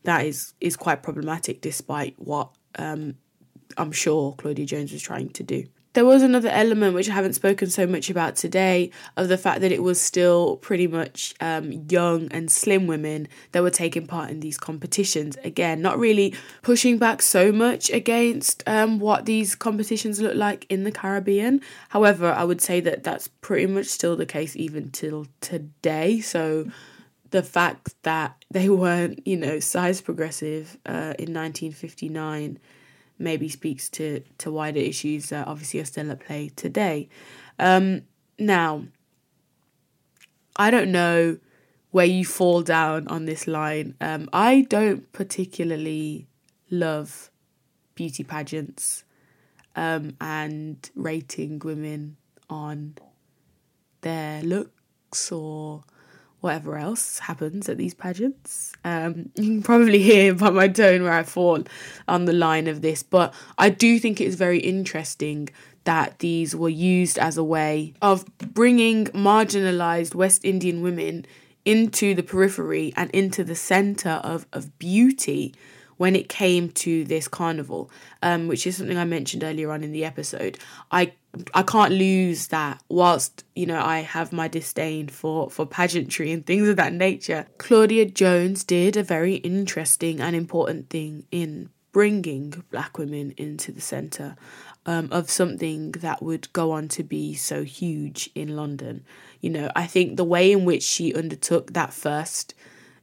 that 0.04 0.24
is 0.24 0.54
is 0.60 0.76
quite 0.76 1.02
problematic 1.02 1.60
despite 1.60 2.14
what 2.18 2.50
um, 2.78 3.16
I'm 3.76 3.92
sure 3.92 4.34
Claudia 4.38 4.66
Jones 4.66 4.92
was 4.92 5.02
trying 5.02 5.30
to 5.30 5.42
do 5.42 5.64
there 5.94 6.04
was 6.06 6.22
another 6.22 6.48
element 6.48 6.94
which 6.94 7.08
I 7.08 7.12
haven't 7.12 7.34
spoken 7.34 7.68
so 7.68 7.86
much 7.86 8.08
about 8.08 8.36
today 8.36 8.90
of 9.16 9.28
the 9.28 9.36
fact 9.36 9.60
that 9.60 9.72
it 9.72 9.82
was 9.82 10.00
still 10.00 10.56
pretty 10.56 10.86
much 10.86 11.34
um, 11.40 11.72
young 11.88 12.28
and 12.32 12.50
slim 12.50 12.86
women 12.86 13.28
that 13.52 13.62
were 13.62 13.70
taking 13.70 14.06
part 14.06 14.30
in 14.30 14.40
these 14.40 14.56
competitions. 14.56 15.36
Again, 15.44 15.82
not 15.82 15.98
really 15.98 16.34
pushing 16.62 16.96
back 16.96 17.20
so 17.20 17.52
much 17.52 17.90
against 17.90 18.62
um, 18.66 19.00
what 19.00 19.26
these 19.26 19.54
competitions 19.54 20.20
look 20.20 20.34
like 20.34 20.66
in 20.70 20.84
the 20.84 20.92
Caribbean. 20.92 21.60
However, 21.90 22.32
I 22.32 22.44
would 22.44 22.62
say 22.62 22.80
that 22.80 23.02
that's 23.02 23.28
pretty 23.28 23.66
much 23.66 23.86
still 23.86 24.16
the 24.16 24.26
case 24.26 24.56
even 24.56 24.90
till 24.90 25.26
today. 25.40 26.20
So 26.20 26.70
the 27.32 27.42
fact 27.42 27.94
that 28.02 28.42
they 28.50 28.68
weren't, 28.70 29.26
you 29.26 29.36
know, 29.36 29.60
size 29.60 30.00
progressive 30.00 30.78
uh, 30.86 31.12
in 31.18 31.34
1959 31.34 32.58
maybe 33.22 33.48
speaks 33.48 33.88
to 33.90 34.22
to 34.38 34.50
wider 34.50 34.80
issues 34.80 35.30
that 35.30 35.46
obviously 35.46 35.80
are 35.80 35.84
still 35.84 36.10
at 36.10 36.20
play 36.20 36.50
today. 36.54 37.08
Um, 37.58 38.02
now, 38.38 38.84
I 40.56 40.70
don't 40.70 40.92
know 40.92 41.38
where 41.90 42.06
you 42.06 42.24
fall 42.24 42.62
down 42.62 43.06
on 43.08 43.26
this 43.26 43.46
line. 43.46 43.94
Um, 44.00 44.28
I 44.32 44.62
don't 44.68 45.10
particularly 45.12 46.26
love 46.70 47.30
beauty 47.94 48.24
pageants 48.24 49.04
um, 49.76 50.16
and 50.20 50.90
rating 50.94 51.58
women 51.58 52.16
on 52.48 52.96
their 54.00 54.42
looks 54.42 55.30
or 55.30 55.84
whatever 56.42 56.76
else 56.76 57.20
happens 57.20 57.68
at 57.68 57.78
these 57.78 57.94
pageants. 57.94 58.72
Um, 58.84 59.30
you 59.36 59.44
can 59.44 59.62
probably 59.62 60.02
hear 60.02 60.34
by 60.34 60.50
my 60.50 60.68
tone 60.68 61.04
where 61.04 61.12
I 61.12 61.22
fall 61.22 61.64
on 62.06 62.24
the 62.26 62.32
line 62.32 62.66
of 62.66 62.82
this, 62.82 63.02
but 63.02 63.32
I 63.56 63.70
do 63.70 63.98
think 63.98 64.20
it 64.20 64.26
is 64.26 64.34
very 64.34 64.58
interesting 64.58 65.48
that 65.84 66.18
these 66.18 66.54
were 66.54 66.68
used 66.68 67.18
as 67.18 67.36
a 67.36 67.44
way 67.44 67.94
of 68.02 68.26
bringing 68.38 69.06
marginalized 69.06 70.14
West 70.14 70.44
Indian 70.44 70.82
women 70.82 71.26
into 71.64 72.14
the 72.14 72.22
periphery 72.22 72.92
and 72.96 73.10
into 73.12 73.44
the 73.44 73.54
center 73.54 74.20
of, 74.24 74.46
of 74.52 74.76
beauty 74.78 75.54
when 76.02 76.16
it 76.16 76.28
came 76.28 76.68
to 76.68 77.04
this 77.04 77.28
carnival, 77.28 77.88
um, 78.22 78.48
which 78.48 78.66
is 78.66 78.76
something 78.76 78.98
I 78.98 79.04
mentioned 79.04 79.44
earlier 79.44 79.70
on 79.70 79.84
in 79.84 79.92
the 79.92 80.04
episode. 80.04 80.58
I 80.90 81.12
I 81.54 81.62
can't 81.62 81.92
lose 81.92 82.48
that 82.48 82.82
whilst 82.88 83.44
you 83.54 83.66
know 83.66 83.80
I 83.80 84.00
have 84.00 84.32
my 84.32 84.48
disdain 84.48 85.06
for 85.06 85.48
for 85.48 85.64
pageantry 85.64 86.32
and 86.32 86.44
things 86.44 86.66
of 86.68 86.74
that 86.74 86.92
nature. 86.92 87.46
Claudia 87.58 88.06
Jones 88.06 88.64
did 88.64 88.96
a 88.96 89.04
very 89.04 89.36
interesting 89.36 90.20
and 90.20 90.34
important 90.34 90.90
thing 90.90 91.24
in 91.30 91.70
bringing 91.92 92.64
black 92.72 92.98
women 92.98 93.32
into 93.36 93.70
the 93.70 93.80
center 93.80 94.34
um, 94.86 95.08
of 95.12 95.30
something 95.30 95.92
that 95.92 96.20
would 96.20 96.52
go 96.52 96.72
on 96.72 96.88
to 96.88 97.04
be 97.04 97.32
so 97.34 97.62
huge 97.62 98.28
in 98.34 98.56
London. 98.56 99.04
You 99.40 99.50
know, 99.50 99.70
I 99.76 99.86
think 99.86 100.16
the 100.16 100.24
way 100.24 100.50
in 100.50 100.64
which 100.64 100.82
she 100.82 101.14
undertook 101.14 101.74
that 101.74 101.92
first 101.92 102.54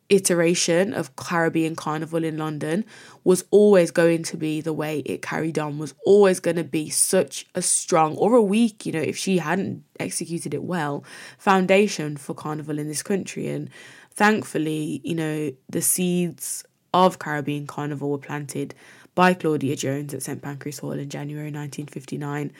iteration 0.09 0.93
of 0.93 1.15
Caribbean 1.15 1.75
Carnival 1.75 2.23
in 2.23 2.37
London 2.37 2.83
was 3.23 3.45
always 3.51 3.91
going 3.91 4.23
to 4.23 4.37
be 4.37 4.59
the 4.59 4.73
way 4.73 4.99
it 4.99 5.21
carried 5.21 5.59
on, 5.59 5.77
was 5.77 5.93
always 6.05 6.39
going 6.39 6.57
to 6.57 6.63
be 6.63 6.89
such 6.89 7.45
a 7.55 7.61
strong, 7.61 8.15
or 8.17 8.35
a 8.35 8.41
weak, 8.41 8.85
you 8.85 8.91
know, 8.91 8.99
if 8.99 9.17
she 9.17 9.37
hadn't 9.37 9.83
executed 9.99 10.53
it 10.53 10.63
well, 10.63 11.03
foundation 11.37 12.17
for 12.17 12.33
Carnival 12.33 12.79
in 12.79 12.87
this 12.87 13.03
country. 13.03 13.47
And 13.47 13.69
thankfully, 14.11 15.01
you 15.03 15.15
know, 15.15 15.51
the 15.69 15.81
seeds 15.81 16.63
of 16.93 17.19
Caribbean 17.19 17.67
Carnival 17.67 18.09
were 18.09 18.17
planted 18.17 18.73
by 19.13 19.33
Claudia 19.33 19.75
Jones 19.75 20.13
at 20.13 20.23
St 20.23 20.41
Pancras 20.41 20.79
Hall 20.79 20.93
in 20.93 21.09
January 21.09 21.51
1959. 21.51 22.51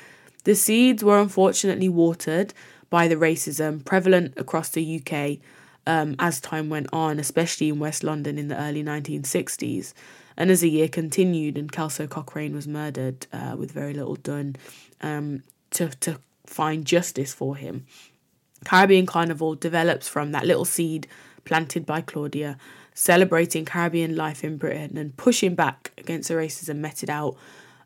The 0.43 0.55
seeds 0.55 1.03
were 1.03 1.19
unfortunately 1.19 1.89
watered 1.89 2.53
by 2.89 3.07
the 3.07 3.15
racism 3.15 3.83
prevalent 3.83 4.33
across 4.38 4.69
the 4.69 5.01
UK 5.01 5.39
um, 5.89 6.15
as 6.19 6.39
time 6.39 6.69
went 6.69 6.86
on, 6.93 7.17
especially 7.17 7.67
in 7.67 7.80
West 7.80 8.04
London 8.04 8.38
in 8.38 8.47
the 8.47 8.62
early 8.62 8.84
1960s. 8.84 9.93
And 10.38 10.52
as 10.52 10.62
the 10.62 10.69
year 10.69 10.88
continued 10.88 11.58
and 11.58 11.71
Kelso 11.71 12.06
Cochrane 12.06 12.54
was 12.54 12.67
murdered 12.67 13.25
uh, 13.34 13.56
with 13.58 13.71
very 13.71 13.95
little 13.95 14.15
done 14.15 14.56
um, 15.02 15.41
to, 15.71 15.89
to 16.02 16.19
find 16.45 16.86
justice 16.86 17.34
for 17.34 17.56
him, 17.56 17.88
Caribbean 18.65 19.08
Carnival 19.08 19.56
develops 19.56 20.08
from 20.08 20.32
that 20.32 20.45
little 20.45 20.63
seed 20.63 21.08
planted 21.43 21.88
by 21.88 22.02
Claudia, 22.02 22.60
celebrating 22.93 23.65
Caribbean 23.65 24.15
life 24.15 24.43
in 24.43 24.58
Britain 24.58 24.95
and 24.95 25.17
pushing 25.17 25.56
back 25.56 25.91
against 25.97 26.30
the 26.30 26.36
racism 26.36 26.78
meted 26.78 27.10
out 27.10 27.36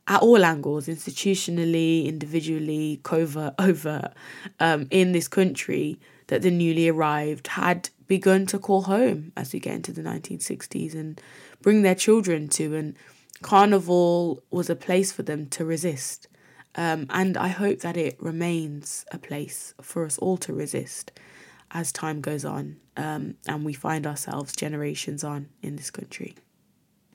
at 0.09 0.21
all 0.21 0.43
angles, 0.43 0.87
institutionally, 0.87 2.05
individually, 2.05 2.99
covert, 3.03 3.53
overt, 3.59 4.11
um, 4.59 4.87
in 4.91 5.13
this 5.13 5.29
country 5.29 5.97
that 6.33 6.41
the 6.41 6.49
newly 6.49 6.89
arrived 6.89 7.45
had 7.45 7.91
begun 8.07 8.47
to 8.47 8.57
call 8.57 8.81
home 8.81 9.31
as 9.37 9.53
we 9.53 9.59
get 9.59 9.75
into 9.75 9.91
the 9.91 10.01
1960s 10.01 10.95
and 10.95 11.21
bring 11.61 11.83
their 11.83 11.93
children 11.93 12.47
to 12.47 12.73
and 12.73 12.95
carnival 13.43 14.41
was 14.49 14.67
a 14.67 14.75
place 14.75 15.11
for 15.11 15.21
them 15.21 15.45
to 15.45 15.63
resist. 15.63 16.27
Um, 16.73 17.05
and 17.11 17.37
I 17.37 17.49
hope 17.49 17.81
that 17.81 17.97
it 17.97 18.17
remains 18.19 19.05
a 19.11 19.19
place 19.19 19.75
for 19.79 20.05
us 20.05 20.17
all 20.17 20.37
to 20.37 20.51
resist 20.51 21.11
as 21.69 21.91
time 21.91 22.19
goes 22.19 22.43
on 22.43 22.77
um, 22.97 23.35
and 23.47 23.63
we 23.63 23.73
find 23.73 24.07
ourselves 24.07 24.55
generations 24.55 25.23
on 25.23 25.49
in 25.61 25.75
this 25.75 25.91
country. 25.91 26.33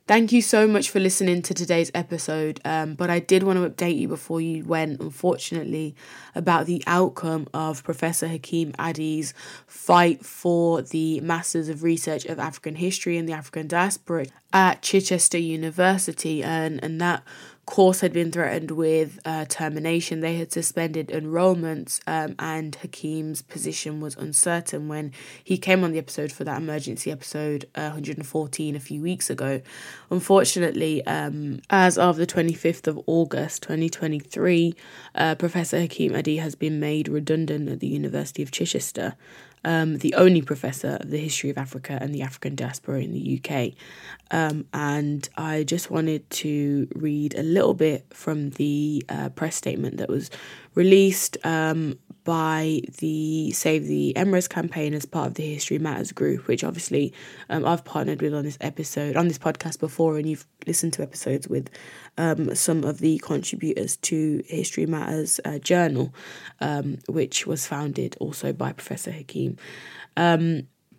Thank 0.08 0.32
you 0.32 0.40
so 0.40 0.66
much 0.66 0.88
for 0.88 1.00
listening 1.00 1.42
to 1.42 1.52
today's 1.52 1.90
episode. 1.92 2.62
Um, 2.64 2.94
but 2.94 3.10
I 3.10 3.18
did 3.18 3.42
want 3.42 3.58
to 3.58 3.68
update 3.68 3.98
you 3.98 4.08
before 4.08 4.40
you 4.40 4.64
went, 4.64 5.02
unfortunately, 5.02 5.94
about 6.34 6.64
the 6.64 6.82
outcome 6.86 7.46
of 7.52 7.84
Professor 7.84 8.26
Hakim 8.26 8.72
Adi's 8.78 9.34
fight 9.66 10.24
for 10.24 10.80
the 10.80 11.20
Masters 11.20 11.68
of 11.68 11.82
Research 11.82 12.24
of 12.24 12.38
African 12.38 12.76
History 12.76 13.18
and 13.18 13.28
the 13.28 13.34
African 13.34 13.68
Diaspora 13.68 14.24
at 14.50 14.80
Chichester 14.80 15.36
University. 15.36 16.42
And, 16.42 16.82
and 16.82 16.98
that 17.02 17.22
course 17.68 18.00
had 18.00 18.14
been 18.14 18.32
threatened 18.32 18.70
with 18.70 19.20
uh, 19.26 19.44
termination. 19.44 20.20
They 20.20 20.36
had 20.36 20.50
suspended 20.50 21.08
enrollments, 21.08 22.00
um, 22.06 22.34
and 22.38 22.74
Hakim's 22.74 23.42
position 23.42 24.00
was 24.00 24.16
uncertain 24.16 24.88
when 24.88 25.12
he 25.44 25.58
came 25.58 25.84
on 25.84 25.92
the 25.92 25.98
episode 25.98 26.32
for 26.32 26.44
that 26.44 26.62
emergency 26.62 27.10
episode 27.10 27.66
uh, 27.74 27.92
114 27.92 28.74
a 28.74 28.80
few 28.80 29.02
weeks 29.02 29.28
ago. 29.28 29.60
Unfortunately, 30.10 31.04
um, 31.06 31.60
as 31.68 31.98
of 31.98 32.16
the 32.16 32.26
25th 32.26 32.86
of 32.86 32.98
August 33.06 33.62
2023, 33.64 34.74
uh, 35.14 35.34
Professor 35.34 35.78
Hakim 35.78 36.16
Adi 36.16 36.38
has 36.38 36.54
been 36.54 36.80
made 36.80 37.06
redundant 37.06 37.68
at 37.68 37.80
the 37.80 37.86
University 37.86 38.42
of 38.42 38.50
Chichester 38.50 39.14
um, 39.64 39.98
the 39.98 40.14
only 40.14 40.42
professor 40.42 40.98
of 41.00 41.10
the 41.10 41.18
history 41.18 41.50
of 41.50 41.58
Africa 41.58 41.98
and 42.00 42.14
the 42.14 42.22
African 42.22 42.54
diaspora 42.54 43.00
in 43.00 43.12
the 43.12 43.40
UK. 43.42 43.72
Um, 44.30 44.66
and 44.72 45.28
I 45.36 45.64
just 45.64 45.90
wanted 45.90 46.28
to 46.30 46.88
read 46.94 47.34
a 47.34 47.42
little 47.42 47.74
bit 47.74 48.06
from 48.12 48.50
the 48.50 49.04
uh, 49.08 49.30
press 49.30 49.56
statement 49.56 49.96
that 49.98 50.08
was 50.08 50.30
released 50.74 51.36
um, 51.44 51.98
by 52.28 52.82
the 52.98 53.50
Save 53.52 53.86
the 53.86 54.12
MRes 54.14 54.50
campaign 54.50 54.92
as 54.92 55.06
part 55.06 55.28
of 55.28 55.34
the 55.34 55.54
History 55.54 55.78
Matters 55.78 56.12
group, 56.12 56.46
which 56.46 56.62
obviously 56.62 57.14
um, 57.48 57.64
I've 57.64 57.86
partnered 57.86 58.20
with 58.20 58.34
on 58.34 58.44
this 58.44 58.58
episode, 58.60 59.16
on 59.16 59.28
this 59.28 59.38
podcast 59.38 59.80
before, 59.80 60.18
and 60.18 60.28
you've 60.28 60.46
listened 60.66 60.92
to 60.92 61.02
episodes 61.02 61.48
with 61.48 61.70
um, 62.18 62.54
some 62.54 62.84
of 62.84 62.98
the 62.98 63.16
contributors 63.20 63.96
to 63.96 64.42
History 64.46 64.84
Matters 64.84 65.40
uh, 65.46 65.58
journal, 65.58 66.12
um, 66.60 66.98
which 67.08 67.46
was 67.46 67.66
founded 67.66 68.14
also 68.20 68.52
by 68.52 68.72
Professor 68.72 69.10
Hakim. 69.10 69.56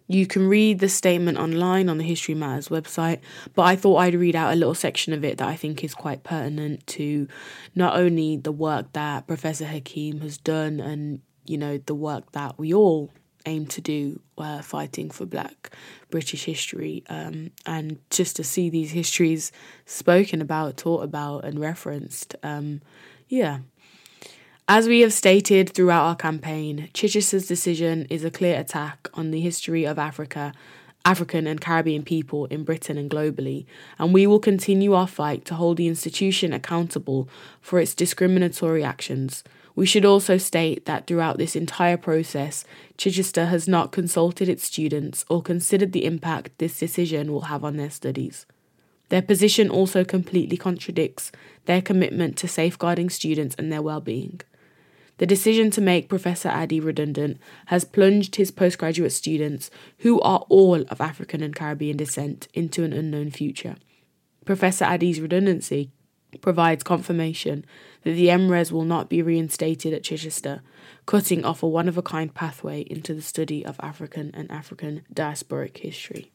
You 0.09 0.25
can 0.25 0.47
read 0.47 0.79
the 0.79 0.89
statement 0.89 1.37
online 1.37 1.87
on 1.87 1.99
the 1.99 2.03
History 2.03 2.33
Matters 2.33 2.69
website, 2.69 3.19
but 3.53 3.61
I 3.61 3.75
thought 3.75 3.97
I'd 3.97 4.15
read 4.15 4.35
out 4.35 4.51
a 4.51 4.55
little 4.55 4.73
section 4.73 5.13
of 5.13 5.23
it 5.23 5.37
that 5.37 5.47
I 5.47 5.55
think 5.55 5.83
is 5.83 5.93
quite 5.93 6.23
pertinent 6.23 6.87
to 6.87 7.27
not 7.75 7.95
only 7.95 8.35
the 8.35 8.51
work 8.51 8.91
that 8.93 9.27
Professor 9.27 9.65
Hakim 9.65 10.21
has 10.21 10.39
done 10.39 10.79
and, 10.79 11.21
you 11.45 11.59
know, 11.59 11.77
the 11.77 11.93
work 11.93 12.31
that 12.31 12.57
we 12.57 12.73
all 12.73 13.11
aim 13.45 13.67
to 13.67 13.81
do 13.81 14.19
uh, 14.39 14.63
fighting 14.63 15.11
for 15.11 15.27
black 15.27 15.69
British 16.09 16.45
history 16.45 17.03
um, 17.07 17.51
and 17.67 17.99
just 18.09 18.35
to 18.37 18.43
see 18.43 18.71
these 18.71 18.89
histories 18.89 19.51
spoken 19.85 20.41
about, 20.41 20.75
taught 20.75 21.03
about, 21.03 21.45
and 21.45 21.59
referenced. 21.59 22.35
Um, 22.41 22.81
yeah, 23.27 23.59
as 24.71 24.87
we 24.87 24.99
have 24.99 25.11
stated 25.11 25.67
throughout 25.67 26.05
our 26.05 26.15
campaign, 26.15 26.89
Chichester's 26.93 27.47
decision 27.47 28.05
is 28.07 28.23
a 28.23 28.29
clear 28.29 28.59
attack 28.59 29.09
on 29.15 29.31
the 29.31 29.41
history 29.41 29.83
of 29.83 29.97
Africa, 29.97 30.53
African 31.03 31.47
and 31.47 31.59
Caribbean 31.59 32.03
people 32.03 32.45
in 32.45 32.63
Britain 32.63 32.95
and 32.95 33.09
globally, 33.09 33.65
and 33.97 34.13
we 34.13 34.27
will 34.27 34.37
continue 34.37 34.93
our 34.93 35.07
fight 35.07 35.43
to 35.45 35.55
hold 35.55 35.77
the 35.77 35.87
institution 35.87 36.53
accountable 36.53 37.27
for 37.59 37.79
its 37.79 37.95
discriminatory 37.95 38.83
actions. 38.83 39.43
We 39.73 39.87
should 39.87 40.05
also 40.05 40.37
state 40.37 40.85
that 40.85 41.07
throughout 41.07 41.39
this 41.39 41.55
entire 41.55 41.97
process, 41.97 42.63
Chichester 42.95 43.47
has 43.47 43.67
not 43.67 43.91
consulted 43.91 44.47
its 44.47 44.65
students 44.65 45.25
or 45.31 45.41
considered 45.41 45.93
the 45.93 46.05
impact 46.05 46.59
this 46.59 46.77
decision 46.77 47.31
will 47.31 47.49
have 47.49 47.63
on 47.63 47.77
their 47.77 47.89
studies. 47.89 48.45
Their 49.07 49.23
position 49.23 49.71
also 49.71 50.03
completely 50.03 50.57
contradicts 50.57 51.31
their 51.65 51.81
commitment 51.81 52.37
to 52.37 52.47
safeguarding 52.47 53.09
students 53.09 53.55
and 53.57 53.71
their 53.71 53.81
well-being. 53.81 54.41
The 55.19 55.25
decision 55.25 55.69
to 55.71 55.81
make 55.81 56.07
Professor 56.07 56.47
Adi 56.47 56.79
redundant 56.79 57.39
has 57.65 57.83
plunged 57.83 58.37
his 58.37 58.51
postgraduate 58.51 59.11
students, 59.11 59.69
who 59.99 60.21
are 60.21 60.45
all 60.47 60.81
of 60.83 61.01
African 61.01 61.43
and 61.43 61.53
Caribbean 61.53 61.97
descent, 61.97 62.47
into 62.53 62.85
an 62.85 62.93
unknown 62.93 63.29
future. 63.29 63.75
Professor 64.45 64.85
Adi's 64.85 65.19
redundancy 65.19 65.91
provides 66.39 66.83
confirmation 66.83 67.65
that 68.03 68.11
the 68.13 68.27
MRes 68.27 68.71
will 68.71 68.85
not 68.85 69.09
be 69.09 69.21
reinstated 69.21 69.93
at 69.93 70.03
Chichester, 70.03 70.61
cutting 71.05 71.43
off 71.43 71.63
a 71.63 71.67
one 71.67 71.89
of 71.89 71.97
a 71.97 72.01
kind 72.01 72.33
pathway 72.33 72.81
into 72.83 73.13
the 73.13 73.21
study 73.21 73.65
of 73.65 73.77
African 73.81 74.31
and 74.33 74.49
African 74.49 75.01
diasporic 75.13 75.79
history. 75.79 76.31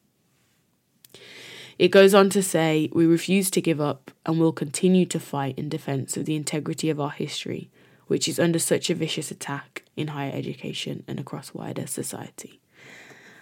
It 1.78 1.88
goes 1.88 2.12
on 2.12 2.28
to 2.30 2.42
say, 2.42 2.90
We 2.92 3.06
refuse 3.06 3.50
to 3.52 3.62
give 3.62 3.80
up 3.80 4.10
and 4.26 4.38
will 4.38 4.52
continue 4.52 5.06
to 5.06 5.18
fight 5.18 5.58
in 5.58 5.70
defence 5.70 6.18
of 6.18 6.26
the 6.26 6.36
integrity 6.36 6.90
of 6.90 7.00
our 7.00 7.10
history 7.10 7.70
which 8.06 8.28
is 8.28 8.38
under 8.38 8.58
such 8.58 8.90
a 8.90 8.94
vicious 8.94 9.30
attack 9.30 9.84
in 9.96 10.08
higher 10.08 10.32
education 10.32 11.04
and 11.06 11.18
across 11.18 11.54
wider 11.54 11.86
society. 11.86 12.60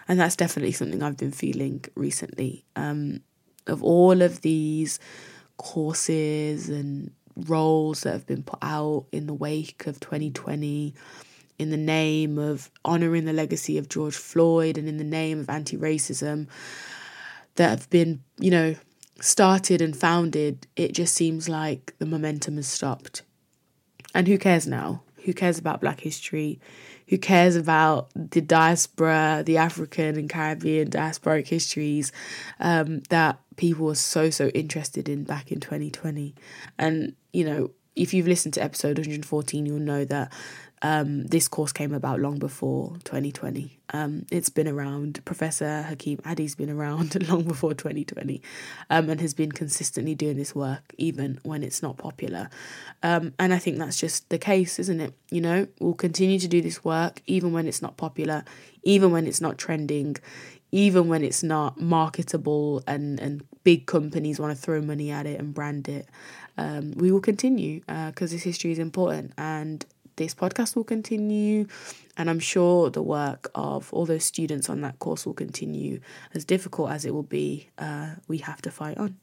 And 0.08 0.18
that's 0.18 0.36
definitely 0.36 0.72
something 0.72 1.02
I've 1.02 1.16
been 1.16 1.32
feeling 1.32 1.84
recently. 1.94 2.64
Um, 2.76 3.20
of 3.66 3.82
all 3.82 4.22
of 4.22 4.40
these 4.40 4.98
courses 5.56 6.68
and 6.68 7.12
roles 7.36 8.02
that 8.02 8.12
have 8.12 8.26
been 8.26 8.42
put 8.42 8.58
out 8.62 9.06
in 9.12 9.26
the 9.26 9.34
wake 9.34 9.86
of 9.86 10.00
2020, 10.00 10.94
in 11.58 11.70
the 11.70 11.76
name 11.76 12.38
of 12.38 12.70
honouring 12.84 13.24
the 13.24 13.32
legacy 13.32 13.78
of 13.78 13.88
George 13.88 14.16
Floyd 14.16 14.76
and 14.76 14.88
in 14.88 14.96
the 14.96 15.04
name 15.04 15.38
of 15.38 15.48
anti 15.48 15.76
racism, 15.76 16.48
that 17.54 17.70
have 17.70 17.90
been, 17.90 18.22
you 18.38 18.50
know, 18.50 18.74
started 19.20 19.80
and 19.80 19.96
founded, 19.96 20.66
it 20.74 20.92
just 20.92 21.14
seems 21.14 21.48
like 21.48 21.94
the 21.98 22.06
momentum 22.06 22.56
has 22.56 22.66
stopped. 22.66 23.22
And 24.14 24.28
who 24.28 24.38
cares 24.38 24.66
now? 24.66 25.02
Who 25.24 25.32
cares 25.32 25.58
about 25.58 25.80
Black 25.80 26.00
history? 26.00 26.60
Who 27.08 27.18
cares 27.18 27.56
about 27.56 28.10
the 28.14 28.40
diaspora, 28.40 29.42
the 29.44 29.56
African 29.56 30.16
and 30.16 30.28
Caribbean 30.28 30.90
diasporic 30.90 31.46
histories 31.46 32.10
um, 32.58 33.00
that 33.10 33.38
people 33.56 33.86
were 33.86 33.94
so, 33.94 34.30
so 34.30 34.48
interested 34.48 35.08
in 35.08 35.24
back 35.24 35.52
in 35.52 35.60
2020? 35.60 36.34
And, 36.78 37.14
you 37.32 37.44
know, 37.44 37.70
if 37.94 38.14
you've 38.14 38.28
listened 38.28 38.54
to 38.54 38.62
episode 38.62 38.98
114, 38.98 39.66
you'll 39.66 39.78
know 39.78 40.04
that 40.04 40.32
um, 40.82 41.24
this 41.26 41.46
course 41.46 41.72
came 41.72 41.94
about 41.94 42.20
long 42.20 42.38
before 42.38 42.96
2020. 43.04 43.78
Um, 43.94 44.26
it's 44.32 44.48
been 44.48 44.66
around. 44.66 45.24
Professor 45.24 45.82
Hakim 45.82 46.18
Adi's 46.24 46.56
been 46.56 46.70
around 46.70 47.28
long 47.28 47.44
before 47.44 47.72
2020 47.72 48.42
um, 48.90 49.08
and 49.08 49.20
has 49.20 49.32
been 49.32 49.52
consistently 49.52 50.14
doing 50.14 50.36
this 50.36 50.54
work 50.54 50.92
even 50.98 51.38
when 51.44 51.62
it's 51.62 51.82
not 51.82 51.98
popular. 51.98 52.50
Um, 53.02 53.32
and 53.38 53.54
I 53.54 53.58
think 53.58 53.78
that's 53.78 53.98
just 53.98 54.28
the 54.28 54.38
case, 54.38 54.80
isn't 54.80 55.00
it? 55.00 55.14
You 55.30 55.40
know, 55.40 55.68
we'll 55.78 55.94
continue 55.94 56.40
to 56.40 56.48
do 56.48 56.60
this 56.60 56.84
work 56.84 57.22
even 57.26 57.52
when 57.52 57.68
it's 57.68 57.80
not 57.80 57.96
popular, 57.96 58.44
even 58.82 59.12
when 59.12 59.28
it's 59.28 59.40
not 59.40 59.58
trending, 59.58 60.16
even 60.72 61.06
when 61.06 61.22
it's 61.22 61.44
not 61.44 61.80
marketable 61.80 62.82
and, 62.88 63.20
and 63.20 63.44
big 63.62 63.86
companies 63.86 64.40
want 64.40 64.56
to 64.56 64.60
throw 64.60 64.80
money 64.80 65.10
at 65.10 65.26
it 65.26 65.38
and 65.38 65.54
brand 65.54 65.88
it. 65.88 66.08
Um, 66.62 66.92
we 66.92 67.10
will 67.10 67.20
continue 67.20 67.80
because 67.80 68.32
uh, 68.32 68.34
this 68.36 68.44
history 68.44 68.70
is 68.70 68.78
important 68.78 69.32
and 69.36 69.84
this 70.16 70.34
podcast 70.34 70.76
will 70.76 70.84
continue, 70.84 71.66
and 72.16 72.30
I'm 72.30 72.38
sure 72.38 72.90
the 72.90 73.02
work 73.02 73.50
of 73.54 73.92
all 73.92 74.06
those 74.06 74.24
students 74.24 74.68
on 74.68 74.80
that 74.82 74.98
course 74.98 75.26
will 75.26 75.34
continue, 75.34 76.00
as 76.34 76.44
difficult 76.44 76.90
as 76.90 77.04
it 77.04 77.12
will 77.14 77.22
be. 77.22 77.68
Uh, 77.78 78.10
we 78.28 78.38
have 78.38 78.62
to 78.62 78.70
fight 78.70 78.98
on. 78.98 79.16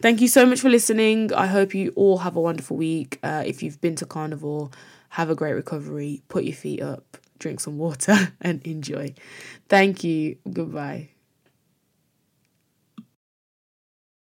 Thank 0.00 0.20
you 0.20 0.28
so 0.28 0.46
much 0.46 0.60
for 0.60 0.70
listening. 0.70 1.32
I 1.32 1.46
hope 1.46 1.74
you 1.74 1.92
all 1.96 2.18
have 2.18 2.36
a 2.36 2.40
wonderful 2.40 2.76
week. 2.76 3.18
Uh, 3.22 3.42
if 3.44 3.62
you've 3.62 3.80
been 3.80 3.96
to 3.96 4.06
Carnival, 4.06 4.72
have 5.10 5.28
a 5.28 5.34
great 5.34 5.52
recovery, 5.52 6.22
put 6.28 6.44
your 6.44 6.54
feet 6.54 6.80
up, 6.80 7.18
drink 7.38 7.60
some 7.60 7.76
water, 7.76 8.32
and 8.40 8.64
enjoy. 8.66 9.14
Thank 9.68 10.04
you. 10.04 10.36
Goodbye. 10.50 11.11